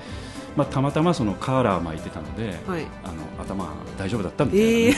[0.56, 2.86] まあ、たまたまそのカーラー巻いてたので、はい。
[3.04, 4.92] あの頭大丈夫だったみたいなね、え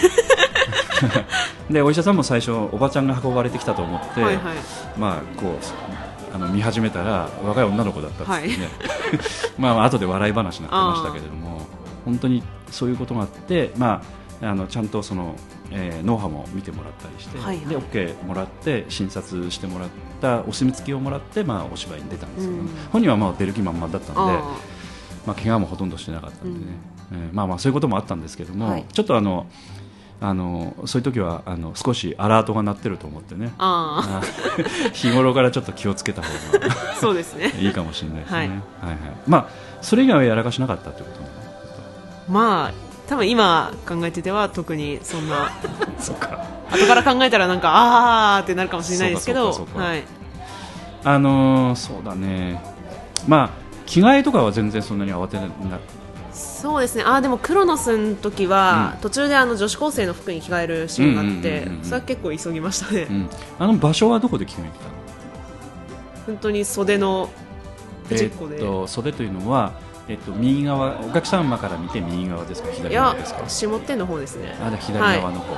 [1.70, 4.56] ー、 でお医者さんも最初おばちゃんが運ばれてきたと思って、はいはい。
[4.98, 6.03] まあ、こう
[6.34, 8.68] あの見始めたら若い女の子だったんですね、
[9.60, 11.62] まあまあ後で笑い話になってましたけれども
[12.06, 14.02] 本当にそういうことがあって、ま
[14.42, 15.36] あ、あのちゃんとその、
[15.72, 17.66] えー脳波も見てもらったりして、はいはい。
[17.66, 19.90] で OK もらって診察してもらっ
[20.22, 22.70] たお墨付きをもらって、まあ、お芝居に出たんですけど、うん。
[22.92, 24.22] 本人はまあ出る気満々だったんで。
[24.22, 24.26] あ
[25.26, 26.66] まあ、怪我もほとんどしてなかったんでね、
[27.14, 28.86] えーまあまあそういうこともあったんですけども、はい。
[28.92, 29.46] ちょっとあの
[30.24, 33.52] あのそういう時はあの少しアラートが鳴ってると思ってね。
[33.58, 34.22] ああ
[34.96, 37.54] 日頃からちょっと気をつけた方がー そうですね。
[37.60, 38.48] いいかもしれないですね、はい。
[38.48, 38.58] はい
[38.88, 38.98] はい。
[39.28, 39.46] まあ
[39.82, 41.28] それ以外はやらかしなかったってことね
[42.30, 42.72] まあ
[43.10, 45.52] 多分今考えてては特にそんな。
[46.00, 46.40] そっか。
[46.72, 47.72] 後から考えたらなんか
[48.38, 49.68] あーってなるかもしれないですけど。
[49.76, 50.06] はい。
[51.04, 52.64] あのーそうだね。
[53.28, 53.50] まあ
[53.86, 55.44] 着替えとかは全然そんなに慌てな
[56.64, 57.04] そうですね。
[57.06, 59.02] あーでもクロノスの時は、うん。
[59.02, 64.92] 途中であの女子高生の服に着替えるシーンがあって、それは結構急ぎましたね、うん、あの場所はどこで決めてたの？
[66.26, 67.30] 本当に袖の
[68.10, 69.74] えっと袖というのは、
[70.08, 72.70] えっと、右側お客様から見て右側ですか？
[72.70, 73.50] い左側やですか？
[73.50, 74.56] 下手の方ですね。
[74.62, 75.56] あ左側の方、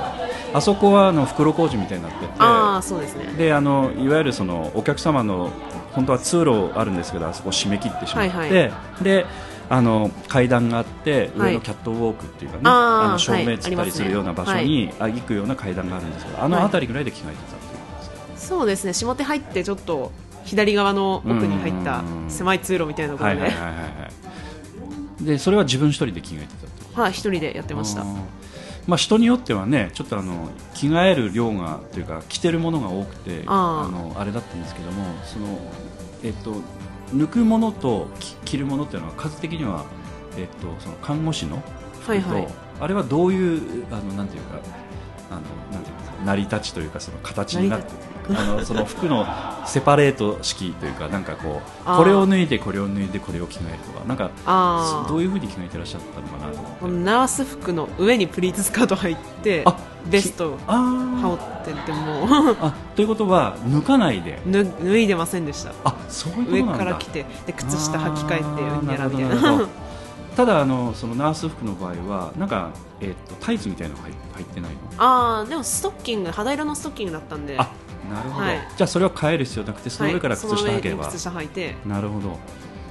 [0.54, 2.32] あそこはあの袋小路みたいになってて。
[2.38, 3.26] ああそうですね。
[3.38, 5.52] であのいわゆるそのお客様の
[5.92, 9.04] 本当は通路あるんですけどあそこ締め切ってしまって、はいはい。
[9.04, 9.24] で
[9.68, 11.50] あの階段があってはい。
[11.50, 18.92] 上のキャットウォークっていうかね、あの照明はいつったりするような場所に、あ行くような階段があるんですけどあの辺りぐらいで着替えてたっていうことですか、そうですね。
[18.92, 20.12] 下手入ってちょっと
[20.44, 23.88] 左側の奥に入った狭い通路みたいなところで、はいはいはいはいは
[25.20, 25.24] い。
[25.24, 28.04] でそれは自分一人で着替えてたってはい、一人でやってました。
[28.86, 33.90] まあ、人によってはねちょっとあの着替える量がというか着てるものが多くてあー。
[33.90, 35.58] のあれだったんですけどもその、
[36.22, 36.54] えっと、
[37.14, 39.84] 抜くものとき着るものっていうのは数的には、
[40.36, 41.62] えっと、その看護師の
[42.00, 42.42] 服と、はい。
[42.42, 44.60] はいあれはどういうあのなんていうか
[45.30, 45.40] あの
[45.72, 47.92] なんていうか成り立ちというかその形になって
[48.30, 49.26] あのその服の
[49.66, 56.84] セパレート式というかなんかこうこれを脱いでこれを脱いでこれを着替えるとかなんかあどういうふうに着替えてらっしゃったのかなと思って。
[56.84, 61.16] あナース服の上にプリーツスカート入ってあベストあー。
[61.20, 61.40] 羽織
[61.72, 62.26] ってても
[62.60, 64.40] あということは抜かないで。
[64.46, 65.72] 脱脱いでませんでした。
[65.84, 69.66] あそういうこと上から来てで靴下履き替えてやらみたいな。
[70.36, 72.68] ただあのそのナース服の場合はなんか、
[73.00, 74.78] えっとタイツみたいなの入入ってないの？
[75.02, 77.56] ああでもストッキング肌色のストッキングだったんで。
[77.58, 77.70] あ
[78.10, 78.58] なるほど、はい。
[78.76, 81.74] じゃあそれは変える必要なくてその上から靴下履けば、はい靴下履いて。
[81.84, 82.38] なるほど。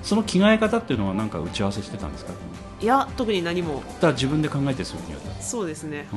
[0.04, 2.34] その着替え方っていうのはなんか打ち合わせしてたんですか？
[2.82, 3.82] いや特に何も。
[4.02, 6.08] だ自分で考えてそういうふうにやったそうですね。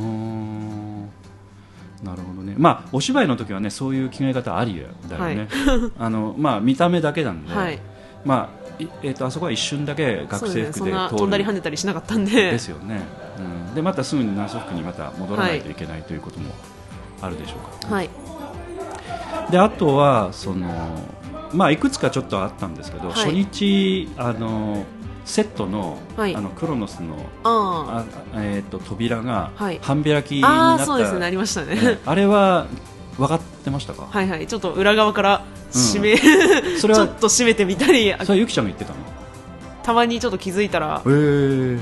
[2.04, 2.54] なるほどね。
[2.58, 5.48] まあお芝居の時はねそういう着替え方ありだよね、
[5.98, 7.78] あのまあ見た目だけなんで、はい。
[8.24, 10.92] まあいえー、とあそこは一瞬だけ学生服で通る。
[10.92, 12.30] 飛んだり跳ねたりしなかったんで。
[12.52, 13.00] ですよね、
[13.68, 16.52] うん、でまたすぐにナース服にまた戻らないといけないということも
[17.20, 17.70] あるでしょうか？
[17.84, 18.10] ら、ねはい
[19.50, 20.68] であとはその、
[21.52, 23.16] まあ、いくつかちょっとあったんですけど、はい。
[23.16, 24.84] 初日あの
[25.24, 26.34] セットの,、はい。
[26.34, 29.78] あのクロノスのああ、えー、と扉がはい。
[29.82, 31.74] 半開きにあなった、あーそうですねありましたね。
[31.74, 32.66] ねあれは
[33.16, 34.46] 分かってましたか、はいはい。
[34.46, 36.16] ちょっと裏側から閉め、
[36.78, 38.12] それは ちょっと閉めてみたり。
[38.12, 38.98] それはゆきちゃんが言ってたの？
[39.82, 40.98] たまにちょっと気づいたら。
[40.98, 41.78] へえ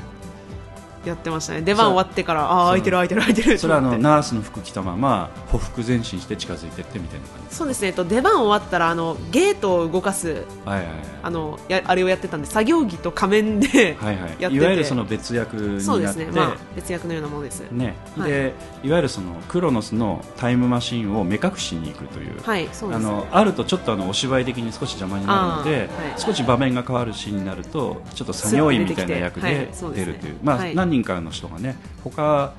[1.09, 1.63] やってましたね。
[1.63, 7.93] 出番終わってからああ開いてる開いてる開いてるそれはあのナースの服着たまま歩幅前進して近づいてってみたいな感じそうですね。
[7.93, 10.97] と出番終わったらあのゲートを動かすはいはいはい。
[11.23, 14.55] あのやあれをやってたんで作業着と仮面で、はいはい、やってて。
[14.55, 15.85] いわゆるその別役になって。
[15.85, 17.63] そうですね、まあ、別役のようなものです。
[17.71, 17.95] ね。
[18.17, 18.31] はい。
[18.31, 18.55] で
[18.87, 26.21] いわゆるそのクロノスのタイムマシンを目隠しに行くという、はいそうですあのあるとちょっとあのお芝居的に少し邪魔になるので、はい。
[26.21, 30.75] 少し場面が変わるシーンになるとちょっと作業員みたいな役で出るという、まあ、はい。
[30.75, 32.53] 何人かの人がね他、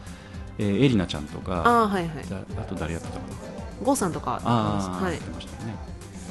[0.57, 2.29] えーエリナちゃんとかああはいはい。
[2.29, 3.85] だあと誰やってたかな。
[3.85, 4.41] 郷さんとか。
[4.43, 5.13] ああ、はい。
[5.13, 5.75] やってましたよね。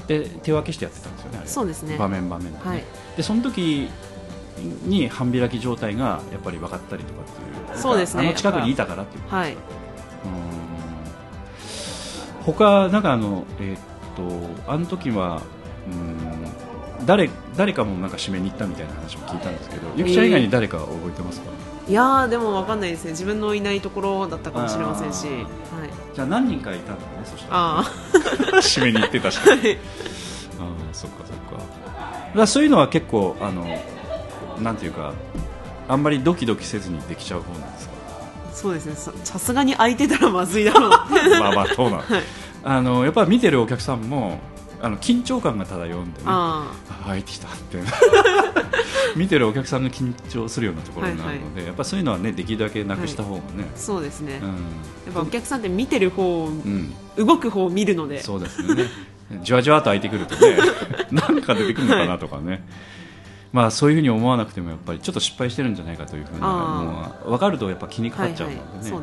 [0.08, 1.48] で手分けしてやってたんですよねあれ。
[1.48, 1.96] そうですね。
[1.96, 2.60] 場面場面で,、ね。
[2.62, 2.84] はい。
[3.16, 3.88] でその時
[4.84, 8.24] に半開き状態がやっぱり分かったりとかっていうそうですね。
[8.24, 9.52] あの近くにいたからっていうはい。
[9.52, 9.85] うん
[12.44, 13.78] 他なんかあのえーっ
[14.64, 15.42] とあの時は
[15.88, 21.50] うん誰誰かもなんか締めに行ったみたいな話も聞いたんですけどゆきちゃん以外に誰か覚えてますか、
[21.88, 23.10] いやーでもわかんないですね。
[23.10, 25.44] 自分のいないところだったかもしれませんし、はい、
[26.14, 27.78] じゃあ何人かいたんだねそしたら。
[27.78, 27.84] あ
[28.62, 29.50] 締めに行ってた人。
[29.50, 29.60] あ はい。
[29.60, 31.62] ああそっかそっか。
[32.34, 33.66] だそういうのは結構あの
[34.60, 35.12] なんていうか
[35.88, 37.75] あんまりドキドキせずにできちゃう方なん
[38.56, 38.94] そうですね。
[38.96, 40.90] ささすがに空いてたらまずいだろう。
[41.38, 42.22] まあまあそうなん、はい。
[42.64, 44.40] あのやっぱ見てるお客さんも
[44.80, 46.24] あの緊張感が漂うんでね。
[46.24, 47.04] ああ。
[47.04, 47.78] 入ってきたって
[49.14, 54.48] 見てるお客さんが緊張するようなところになるので、やっぱそういうのはねできるだけなくした方がね、あそうですね、うん。
[54.48, 54.54] や
[55.10, 58.22] っぱお客さんって見てる方、うん、動く方を見るので。
[58.22, 58.86] そうですよね。
[59.42, 60.56] じわじわと開いてくるとね
[61.10, 62.64] なんか出てくるのかなとかね、
[63.52, 68.96] まあそういうふうに思わなくてもやっぱりちょっと失敗してるんじゃないかというふうなあのは分かるとやっぱ気にかかっちゃうのでね、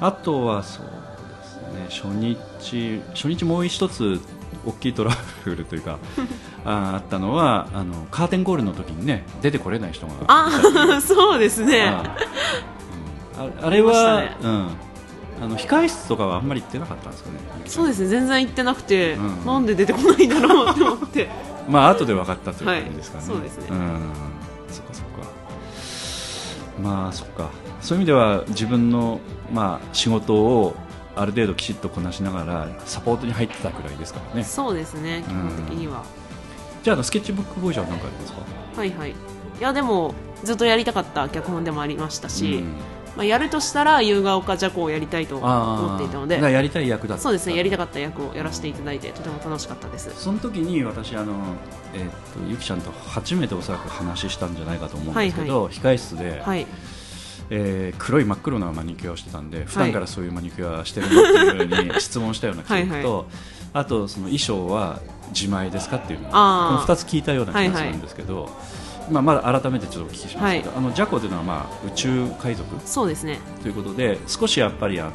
[0.00, 2.10] あとはそうですね。
[2.10, 4.20] 初日初日もう一つ
[4.66, 5.12] 大きいトラ
[5.44, 5.98] ブルというか
[6.64, 10.46] ああったのはあのカーテンコールの時にね出てこれない人がいたあ
[10.96, 11.82] あ そうですね。
[11.82, 12.02] あ,、
[13.38, 14.68] うん、ああれは、ありまうん、
[15.42, 17.36] あの控え室とかはあんまり行ってなかったんですかね。
[17.66, 18.08] そうですね。
[18.08, 19.46] 全然行ってなくて、うん。
[19.46, 21.28] なんで出てこないんだろうって思って
[21.68, 23.68] まあ後で分かったという感じですかね、はいそうですねん。
[24.68, 25.10] そっかそっか。
[26.82, 27.50] まあそっか。
[27.80, 29.20] そういう意味では自分の
[29.52, 30.74] まあ仕事を
[31.16, 34.44] ある程度きちっとこなしながらサポートに入ってたくらいですからね。
[34.44, 36.04] そうですね基本的には、
[36.82, 38.40] じゃああのスケッチブックボーイじゃ何かありますか？
[38.76, 39.10] はいはい。
[39.10, 39.14] い
[39.60, 42.74] やでもずっとやりたかった脚本でもありましたし、うん
[43.16, 46.40] まあ、やるとしたら夕ヶ丘ジャコをやりたいと思っていたので。
[46.40, 47.22] やりたい役だった。
[47.22, 50.10] そうですねやりたかった役をやらせていただいてとても楽しかったです。
[50.16, 51.34] その時に私あの、
[51.94, 52.16] えーっと
[52.48, 56.66] ゆきちゃんと初めておそらく話したんじゃないかと思うんですけど、控室で、はい。
[57.50, 63.26] えー黒い真っ黒なマニキュアをしてたんで普段からそういうマニキュアしてるのっていうふうに質問したような記憶とはい
[63.74, 65.00] あとその衣装は
[65.30, 68.48] 自前ですかっていうのこの2つ聞いたような気がするんですけど、
[69.10, 73.38] まあ、まだ改めてちょっとお聞きしますけど、あのジャコというのは、まあ、宇宙海賊そうですね。
[73.62, 75.12] ということで少しやっぱりあの、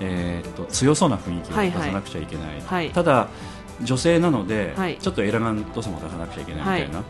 [0.00, 1.80] えーっと強そうな雰囲気をはいはい。
[1.80, 2.90] 出さなくちゃいけない、はい。
[2.90, 3.28] ただ
[3.82, 4.98] 女性なので、はい。
[4.98, 7.02] ちょっとエレガントさも出さなくちゃいけないみたいな、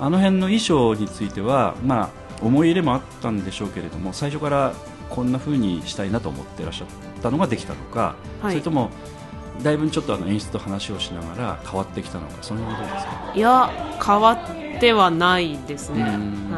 [0.00, 2.08] あの辺の衣装については、まあ、
[2.42, 4.72] 思い入れもあったんでしょうけれども最初から
[5.10, 6.88] こんな風にしたいなと思ってらっしゃっ
[7.22, 8.52] たのができたのか、はい。
[8.52, 8.90] それとも
[9.62, 13.32] だいぶちょっとあの演出と話をしながら変わってきたのかその辺はどうですか？
[13.34, 16.02] いや変わってはないですね。
[16.02, 16.08] は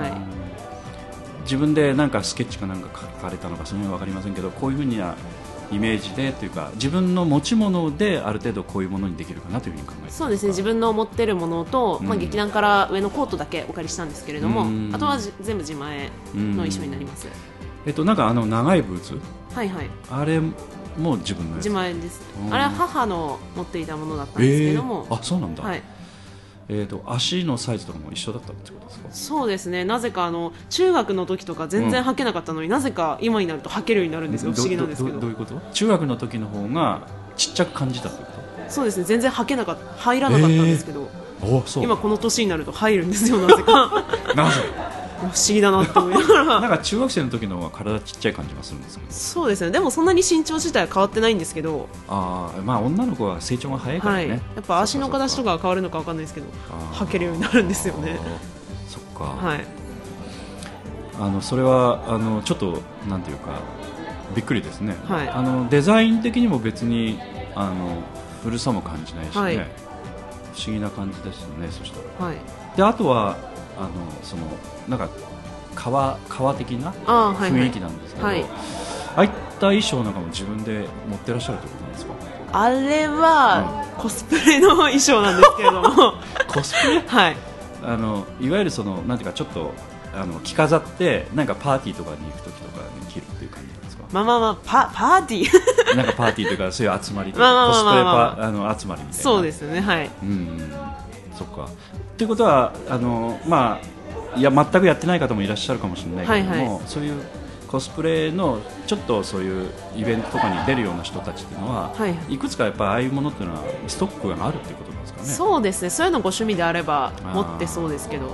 [0.09, 1.43] い。
[1.43, 5.17] 自分でなんかスケッチかなんか書かれたのかその辺は分かりませんけどこういうふうな
[5.73, 10.51] イメージでというか自分の持ち物である程度こういうものにできるかなというふうに考えてそうですね。
[10.51, 14.91] 自分の持ってるものと、まあ、うん劇団から上のコートだけお借りしたんですけれども、うん。
[14.95, 17.27] あとはじ全部自前の衣装になります、
[17.87, 19.19] えっとなんかあの長いブーツ？
[19.55, 19.91] はいはい。
[20.11, 20.41] あれ
[20.97, 22.21] も自分の自前です。
[22.47, 22.55] うん。
[22.55, 25.21] あれは母の持っていたものだったんですけども、えー。
[25.21, 25.83] あそうなんだ、はい、
[26.69, 29.09] えっと足のサイズとかも一緒だったってことですか？
[29.11, 29.85] そうですね。
[29.85, 34.53] なぜかあの中学の時とか全然履けなかったのに、なぜか今になると履けるようになるんですよ。
[34.53, 35.17] 不思議なんですけど。
[35.17, 35.61] どどういうこと？
[35.73, 38.33] 中学の時の方がちっちゃく感じたってこ
[38.69, 39.05] そうですね。
[39.05, 41.85] 全然履けなかった入らなかったんですけど、とおそう。
[41.85, 44.05] 今この年になると入るんですよなぜか。
[44.35, 44.63] なぜ？
[45.29, 46.61] 不思議だなって思いながら。
[46.61, 49.13] なんか中学生の時の方が体ちっちゃい感じがするんですけど。
[49.13, 49.71] そうですね。
[49.71, 56.47] でもそんなに身長自体は変わってないんですけど、ああまあ女の子は成長が早いからね、はい、やっぱ足の形とかは変わるのかわかんないですけど
[56.95, 58.19] 履けるようになるんですよね。
[58.89, 59.65] そっか、はい。
[61.21, 63.61] あのそれはあのちょっとなんていうか
[64.35, 65.29] びっくりですね、はい。
[65.29, 67.19] あのデザイン的にも別に
[67.55, 68.03] あの
[68.43, 69.57] 古さも感じないしね、はい。
[69.57, 69.67] 不思
[70.67, 72.27] 議な感じですよねそしたら。
[72.31, 72.37] はい。
[72.77, 73.37] であとは
[73.79, 73.91] あの
[74.23, 74.43] その
[74.89, 75.09] なんか
[75.75, 78.43] 革革的な雰囲気なんですけど、はい。
[78.45, 78.47] あ
[79.21, 82.13] あいった衣装なんかも自分で持ってらっしゃるということなんですか？
[82.55, 86.15] あれはコスプレの衣装なんですけれども。
[86.49, 87.01] コスプレ？
[87.07, 87.37] はい。
[87.85, 89.73] あのいわゆるそのなんていうかちょっと
[90.15, 94.05] あの着飾ってなんかパーティーとかに行く時とかに着るっていう感じなんですか？
[94.13, 95.51] まあまあまあパパーティー？
[95.97, 99.23] なんかパーティーというかそういう集まりとかコスプレまあの集まりみたいな。
[99.23, 100.11] そうですよねはい。
[100.23, 100.73] うんうん
[101.37, 101.69] そっか。
[102.19, 103.87] ということはあのまあ
[104.37, 107.21] いや全くやってない方もいらっしゃるかもしれないけれども、はいはそういう
[107.73, 112.35] コスプレのちょっとそういうイベントとかに出るような人たちっていうのは、はい。
[112.35, 115.27] いくつかやっぱああいうものっていうのはストックがあるっていうことですかね。
[115.27, 115.89] そうですね。
[115.89, 118.27] そういうのご趣味であれば持ってそうですけど。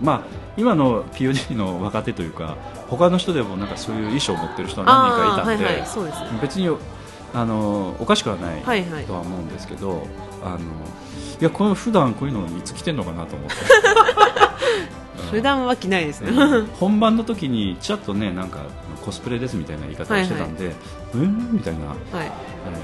[0.00, 0.20] まあ
[0.56, 2.56] 今の POD の若手というか
[2.88, 5.86] 他の人でもなんかそういう衣装を持ってる人は何人かいたんで、はいはい。
[5.86, 6.38] そうですね。
[6.40, 6.74] 別に
[7.34, 9.04] あのおかしくはないはいはい。
[9.04, 10.06] とは思うんですけど、
[10.42, 13.54] あのいやこの普段こういうのいつ着てんのかなと思って
[15.30, 16.66] 普段は着ないですね、うん。
[16.66, 18.66] 本番の時にちらっとねなんか
[19.04, 20.72] コスプレですみたいな言い方をしてたんで、
[21.14, 21.96] うんみたいな、はい。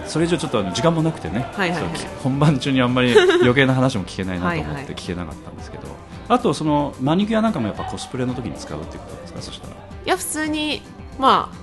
[0.03, 1.93] うんそれ以上ちょっと時間もなくてね、はいはいはい。
[2.23, 4.87] 本番中にあんまり余計な話も聞けないなと思っはいはい。
[4.87, 5.85] て聞けなかったんですけど。
[6.29, 9.43] あとそのマニキュアなんかもやっぱコスプレの時に使うっていうことですか？
[9.43, 9.75] そしたら。
[9.75, 10.83] いや普通に
[11.19, 11.57] まあ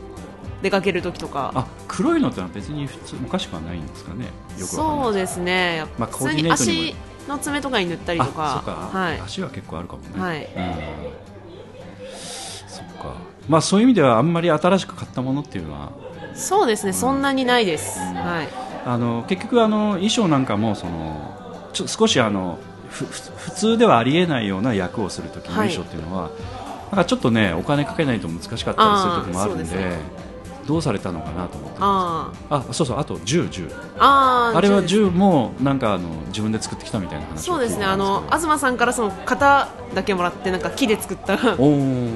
[0.61, 1.51] 出かける時とか。
[1.55, 4.25] あ黒いのってのは別に普通おかしくはないんですかね？
[4.25, 5.75] よくそうですね。
[5.77, 6.95] やっまあコーディネートにも足
[7.27, 8.89] の爪とかに塗ったりとか。
[8.93, 9.21] はい。
[9.21, 10.43] 足は結構あるかもね、はい。
[10.43, 10.73] うん、
[12.67, 13.15] そっか。
[13.47, 15.91] まあそういう意味ではあんまり新しく買ったものっていうのは。
[16.33, 18.15] そうですね、そんなにないです、うん。
[18.15, 18.47] はい。
[18.85, 22.59] あの結局あの衣装なんかもそのちょ少しあの
[22.89, 26.31] ふふ普通ではありえないような役をする時の衣装っていうのは、
[26.91, 29.97] なんかちょっとねお金かけないと難しかったりする時もあるんで
[30.67, 33.65] どうされたのかなと思ってまあすあそうそうあと銃銃。
[33.65, 41.37] ーあーあれは銃銃もなんかあの自分で作ってきたみたいな話そうですねあのあ東さんからその型だけもらってなんか木で作った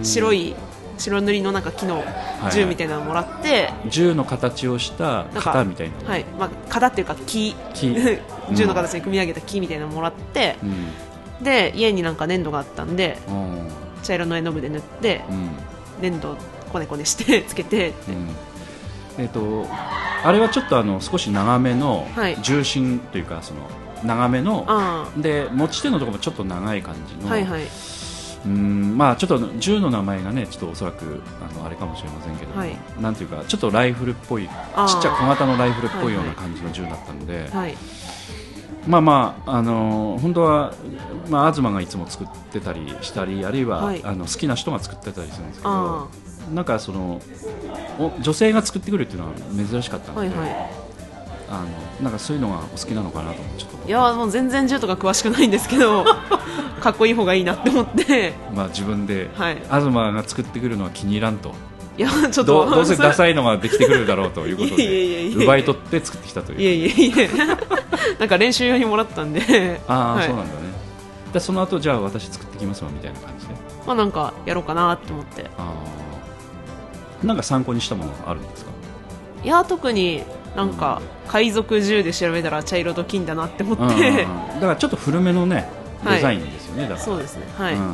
[0.03, 0.55] 白いい
[0.97, 2.03] 白塗りのなんか木の
[2.41, 6.09] はい銃みたいなのをもらって、銃の形をした型みたいな。
[6.09, 6.23] はい。
[6.39, 7.55] まあ、型っていうか木。
[7.73, 7.95] 木。
[8.53, 11.43] 銃の形に組み上げた木みたいなのをもらって、うん。
[11.43, 13.67] で家になんか粘土があったんでうん
[14.01, 15.49] 茶色の絵の具で塗ってうん。
[16.01, 16.35] 粘土
[16.77, 19.23] こねこねしてつけてうん。
[19.23, 19.65] えっ、と
[20.23, 22.37] あれはちょっとあの少し長めのはい。
[22.41, 23.61] 重心というかその
[24.03, 27.63] 長めのあで持ち手のところもちょっと長い感じの、あはいはい。
[28.45, 32.77] うんまあちょっと銃の名前がねちょっとおそらくあのあれかもしれませんけども、はい。
[32.99, 37.75] なんていうかちょっとライフルっぽいちゃい小型のライフルっぽいようない感じの銃だったので、はい
[38.87, 40.73] まあまああの本当は
[41.29, 44.01] まあ東がいつも作ってたりしたりあるいは、はい。
[44.03, 46.07] あの好きな人が作ってたりするんですけどあ
[46.53, 47.21] なんかその
[47.99, 50.87] お女性が作ってくるっていうのは珍しかったので、はいはい。
[51.49, 51.67] あの
[52.03, 53.87] なんかそういうのがお好きなのかなと思ってちょっと。
[53.87, 56.03] いやもう全然銃とか詳しくないんですけど
[56.81, 58.33] かっこいい方がいいなって思って。
[58.53, 59.57] まあ自分で、はい。
[59.69, 61.53] 東が作ってくるのは気に入らんと
[61.97, 65.37] いやちょっとどうせダいサいのができてくるだろうということいやいやいやいや。
[65.39, 67.29] で奪い取って作ってきたといういえいえいえ
[68.19, 69.81] なんか練習用にもらったんで。
[69.87, 70.27] ああ、はい。
[70.27, 70.59] そうなんだね。
[71.33, 73.55] でその後じゃあ私作ってきますわみたいな感じで。
[73.85, 75.49] まあなんかやろうかなって思って。
[75.57, 75.73] あ
[77.23, 78.71] あなんか参考にしたものあるんですか？
[79.43, 80.23] いや特に
[80.55, 85.67] なんか海賊銃で調べたら茶色と金だなって思って、うんうんうんだからちょっと古めのね
[86.03, 86.15] はい。
[86.17, 86.99] デザインですよね、だから。
[86.99, 87.45] そうですね。
[87.57, 87.93] はい、うん。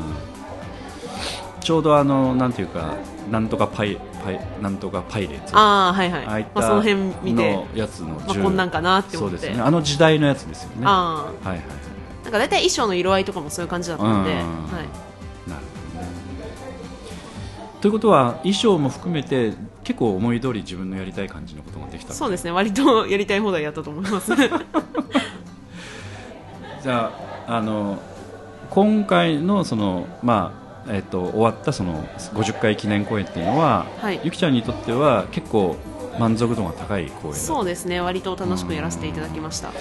[1.61, 2.95] ちょうどあのなんていうか
[3.31, 5.55] なんとかパイパイなんとかパイレーツ。
[5.55, 6.25] ああはいはい。
[6.25, 9.47] ああいまあ、その辺見てのやつのまあ、銃こんなんかなってそう思って。
[9.47, 9.63] ですね。
[9.63, 10.85] あの時代のやつですよね。
[10.85, 11.65] はあいはいはい。
[11.67, 14.37] あなんか大体衣装の色合いとかもそういう感じだったんで、うん。
[14.37, 15.61] はい、なる
[15.93, 16.07] ほどね。
[17.81, 19.53] ということは衣装も含めて
[19.83, 22.51] 結構思い通り自分のやりたい感じのことができたそうですね。
[22.51, 24.31] 割とやりたい放題やったと思います。
[26.81, 27.11] じゃ
[27.47, 27.99] ああの
[28.69, 32.03] 今回のそのまあえっと終わったその
[32.33, 34.19] 50回記念公演っていうのは、はい。
[34.23, 35.75] ゆきちゃんにとっては結構
[36.19, 38.01] 満足度が高い公演だそうですね。
[38.01, 39.71] 割と楽しくやらせていただきました。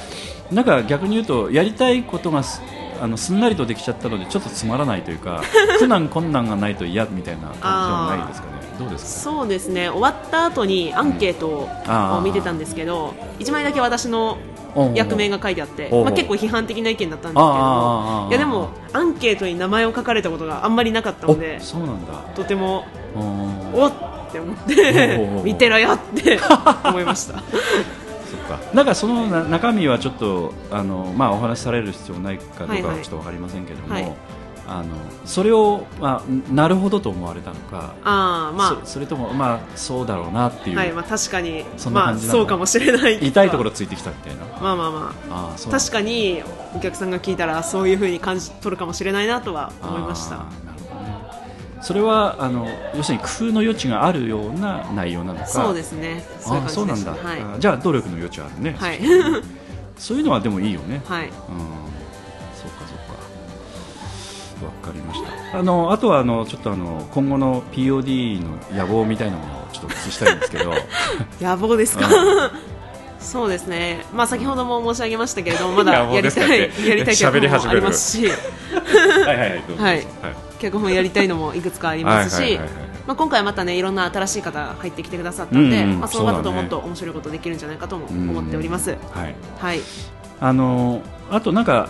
[0.51, 2.61] なんか逆に言うとやりたいことがす
[3.01, 5.43] あのすんなりとできちゃったのでちょっとつまらないというか
[5.81, 8.53] 苦難困難がないと嫌みたいな感じでもないですかね？
[8.79, 9.31] どうですか？
[9.33, 9.89] そうですね。
[9.89, 14.39] 終わった後にアンケートを見てたんですけど1枚だけ私の
[14.95, 22.13] 役名が書いてあって、まあ、結構批判的な意見だったんですけどいやでもアンケートに名前を書かれたことがあんまりなかったのでおそうなんだ。
[22.35, 22.87] とても
[23.75, 26.39] おっって思って見てろよって
[26.85, 27.35] 思いました。
[27.35, 28.59] そっか。
[28.73, 33.03] なんかそのな中身はちょっとあの、まあ、お話しされる必要ないかどうかはいははい。
[33.03, 34.13] ちょっとわかりませんけども、はい
[34.67, 34.89] あの
[35.25, 41.65] それを、まあ、なるほどと思われたのか、あーまそそれとも、まあ、そうだろうなっていう、あはいまあ確かに。
[41.77, 44.45] そんなまあそうかもしれない痛いところついてきたみたいな。
[44.61, 45.57] まあまあまあ。
[45.57, 46.43] あ確かに
[46.75, 50.37] お客さんが聞いたらそういうふうに感じ取るかもしれないなとは思いました。
[50.37, 51.17] あーなるほどね。
[51.83, 55.47] それはあの要するに工夫の余地があるような内容なのか。
[55.47, 56.25] そうですね。
[56.39, 57.41] そういうそうなんだ、はい。
[57.41, 59.01] あじゃあ努力の余地はあるね、はい。
[59.99, 61.27] そういうのはでもいいよね、はい。
[61.27, 61.33] うん、
[64.65, 65.21] わかりまし
[65.53, 65.59] た。
[65.59, 70.73] あのあとはあのちょっとあの今後の POD の野望みたいなものをちょっとお聞きしたいんですけど。
[71.41, 72.07] 野望ですか？
[72.09, 72.11] う
[73.21, 74.05] そうですね。
[74.15, 78.27] まあ先ほども申し上げましたけれどもまだやりたい やりたい曲もありますし。
[78.27, 79.83] はいはいはいどうぞ。
[79.85, 79.95] はい。
[79.95, 80.05] はい。
[80.59, 82.61] 脚本やりたいのもいくつかありますし
[83.05, 88.91] 今回またねいろんな新しい方が入ってきてくださったんでまあその方ともっと面白いことできるんじゃないかとも思っております。
[88.91, 88.97] は
[89.27, 89.35] い。
[89.59, 89.81] はい。
[90.41, 91.03] あの
[91.33, 91.89] あとなんか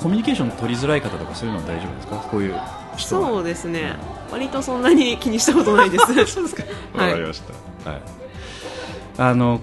[0.00, 2.16] コミュニケーション取りづらい方とかそういうのは大丈夫ですか？
[2.30, 2.60] こういう
[2.96, 3.94] そうですね
[4.30, 6.62] 割とそんなに気にしたことないです そうですか
[6.94, 7.42] わかりまし
[7.84, 7.90] た。
[7.90, 8.00] はい。
[9.18, 9.60] あの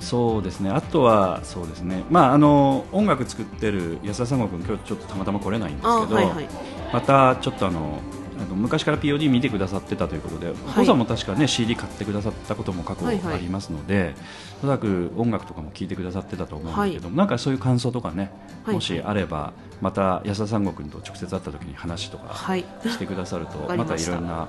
[0.00, 0.70] そうですね。
[0.70, 2.04] あとはそうですね。
[2.10, 6.48] まああの音楽作ってる安田三郷君今日ちょっとたまたま来れないんですけど、あはいはい
[6.92, 8.00] またちょっとあの。
[8.38, 13.34] あの昔から POD 見てくださってたということで、お父さんも確かね CD 買ってくださったことも過去はいはい。
[13.34, 14.14] ありますので、
[14.58, 18.30] おそらく音楽とかも聴いてくださってたと思うんだけど、なんかそういう感想とかね、
[18.64, 18.74] はい。
[18.74, 22.64] もしあればまた安田三郷君と直接会った時に話とかはい。
[22.84, 23.94] してくださると、 また。
[23.96, 24.48] たいろんな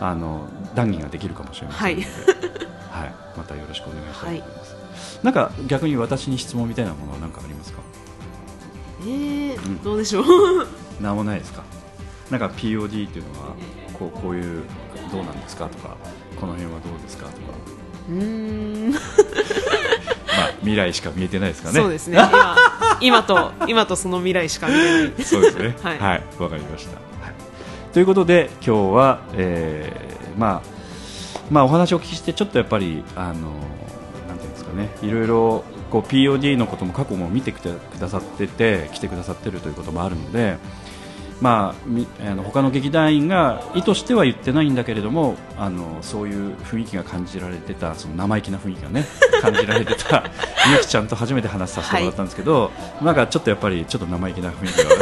[0.00, 2.06] あの談義ができるかもしれませんので、
[2.90, 5.20] はい、またよろしくお願いしたいと思います。
[5.22, 7.80] なんか逆に私に質問みたいなものは何かありますか？
[9.02, 10.24] えーどうでしょう。
[11.02, 11.62] なんもないですか？
[12.30, 13.54] なんか POD っていうのは
[13.98, 14.62] こうこういう
[15.12, 15.96] どうなんですかとか、
[16.40, 17.36] この辺はどうですかとか、
[18.08, 19.00] うーん まあ
[20.60, 21.80] 未来しか見えてないですかね。
[21.80, 22.56] そうですね今
[23.00, 25.76] 今と今とその未来しか見れないそうですね。
[25.82, 26.96] はいはい、わ、かりました。
[26.96, 27.34] はい
[27.92, 30.74] ということで今日は、えーまあ
[31.50, 33.32] まあお話をお聞きしてちょっとやっぱりあの
[34.26, 37.60] なんていうんですかね、いろいろこう POD のことも過去も見てく
[38.00, 40.56] ださってて来てくださってるということもあるので。
[41.40, 49.04] まあ、みあの他の劇団員が意図しては言ってないんだけれどもあのそういう雰囲気が感じられてたその生意気な雰囲気がね
[49.42, 50.24] 感じられてた
[50.72, 52.70] ゆきちゃんと初めて話させてもらったんですけど、
[53.02, 54.96] なんかちょっとやっぱりちょっと生意気な雰囲気が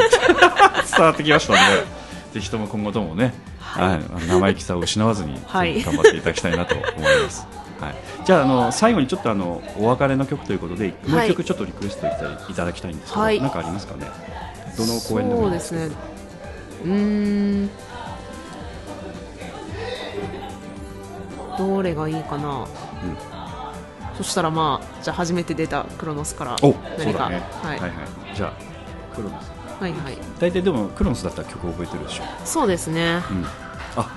[0.97, 1.85] 伝わってきましたので
[2.33, 3.87] ぜひとも今後ともね、はい。
[3.89, 5.81] はいあの生意気さを失わずに、はい。
[5.81, 7.47] 頑張っていただきたいなと思います。
[7.79, 12.07] はい、じゃああの最後にちょっとあのお別れの曲ということで、もう一曲ちょっとリクエスト
[12.51, 13.39] いただきたいんですけど、はい。
[13.39, 14.07] なんかありますかね？
[14.77, 16.12] どの公演でもそいういですね
[16.83, 17.69] うーん。
[21.57, 22.67] どれがいいかな。
[24.17, 27.41] そしたらまあじゃあ初めて出たクロノスからおそう何かだね。
[27.63, 27.79] はい。
[27.79, 28.35] はいはい。
[28.35, 29.51] じゃあクロノス。
[29.81, 30.17] はいはい。
[30.39, 33.21] 大体でもクロノスだったら曲覚えてるでしょ、そうですね。
[33.29, 33.45] うん、
[33.95, 34.09] あ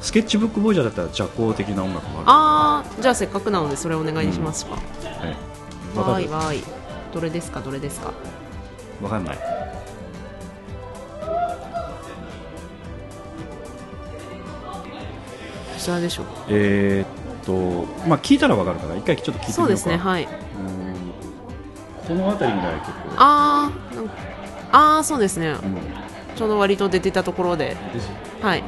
[0.00, 2.24] スケッチブックボーイジャーだったら邪行的な音楽もある。
[2.26, 6.64] ああじゃあせっかくなのでそれお願いしますか、はい、わいわーい。
[7.12, 7.60] どれですか？
[7.60, 8.12] どれですか？
[9.02, 9.38] わかんない
[15.88, 16.26] ちらでしょう。
[16.50, 19.54] えーっとまあ聞いたらわかるから一回ちょっと聞いてみようか。
[19.54, 20.24] そうですねはい。
[20.24, 20.28] うん。
[22.06, 22.98] この辺りぐらい結構。
[23.16, 23.70] あ
[24.70, 25.48] あーそうですね。
[25.48, 25.78] うん。
[26.36, 27.76] ちょうど割と出てたところで。
[28.42, 28.62] はい。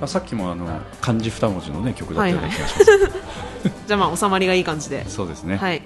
[0.00, 0.66] あさっきもあの
[1.00, 2.84] 漢字二文字のね曲だったような気がします、
[3.86, 5.08] じゃあまあ収まりがいい感じで。
[5.08, 5.56] そうですね。
[5.56, 5.82] はい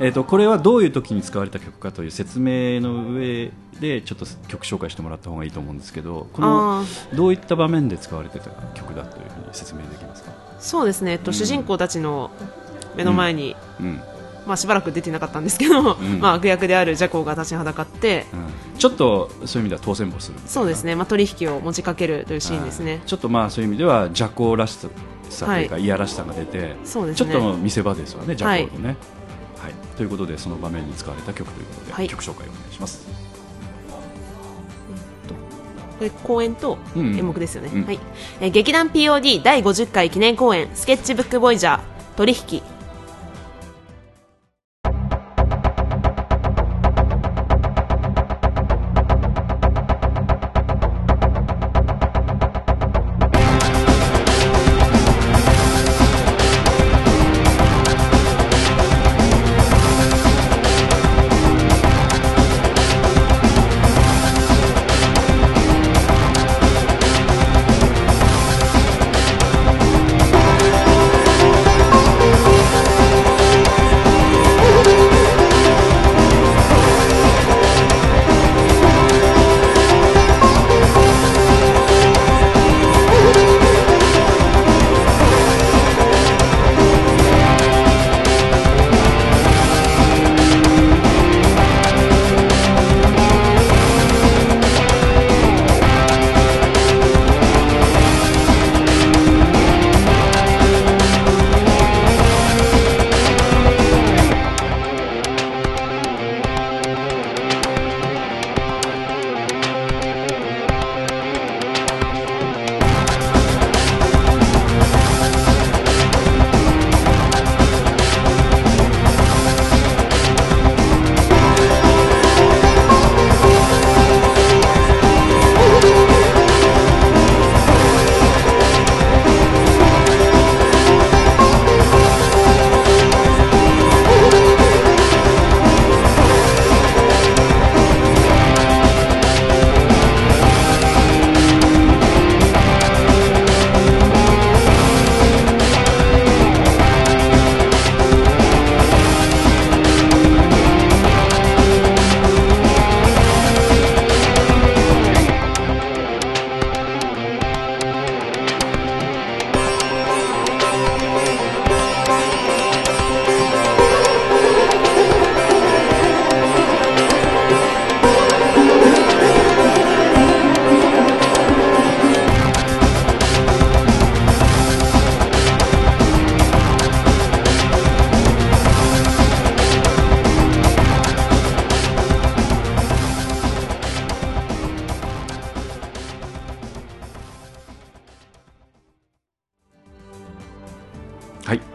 [0.00, 6.84] えー、とこれはどういう時に使われた曲かという説明の上でちょっと曲紹介してもらった方がいいと思うんですけどこの
[7.14, 11.34] どういった場面で使われてた曲だというふうに説明できますか、そうですね、えっと、うん。
[11.34, 12.30] 主人公たちの
[12.96, 14.00] 目の前に、うん。
[14.46, 15.84] まあ、しばらく出てなかったんですけど、ん。
[16.20, 18.36] まあ、悪役であるジャコウが立ちはだかって、う
[18.76, 23.02] ん、ちょっとそういう意味では当選簿するそうですね、まあ、取引を持ちかけるというシーンですね。
[23.06, 24.72] ちょっとまあそういう意味では邪行らし
[25.30, 25.86] さというか、はい。
[25.86, 27.32] やらしさが出てそうですね。
[27.32, 28.96] ちょっと見せ場ですわね邪行のね、はい
[29.96, 32.08] ということでその場面に使われた曲ということで、はい。
[32.08, 33.06] 曲紹介をお願いします。
[35.98, 37.16] これ公演とうん。
[37.16, 37.84] 演目ですよね、うん。
[37.84, 38.00] はい。
[38.40, 41.80] えー劇団 POD 第50回記念公演スケッチブックボイジャー
[42.16, 42.62] 取引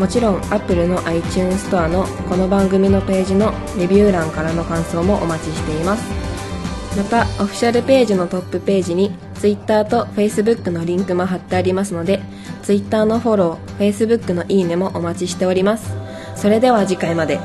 [0.00, 6.25] もちろん Apple の iTunes ストアのこの番組のページのレビュー欄からの感想もお待ちしています。
[6.96, 12.22] またオフィシャルページのトップページに Twitter と Facebook のリンクも貼ってありますので
[12.62, 15.92] Twitter のフォロー Facebook のいいねもお待ちしております。
[16.36, 17.38] それでは次回まで。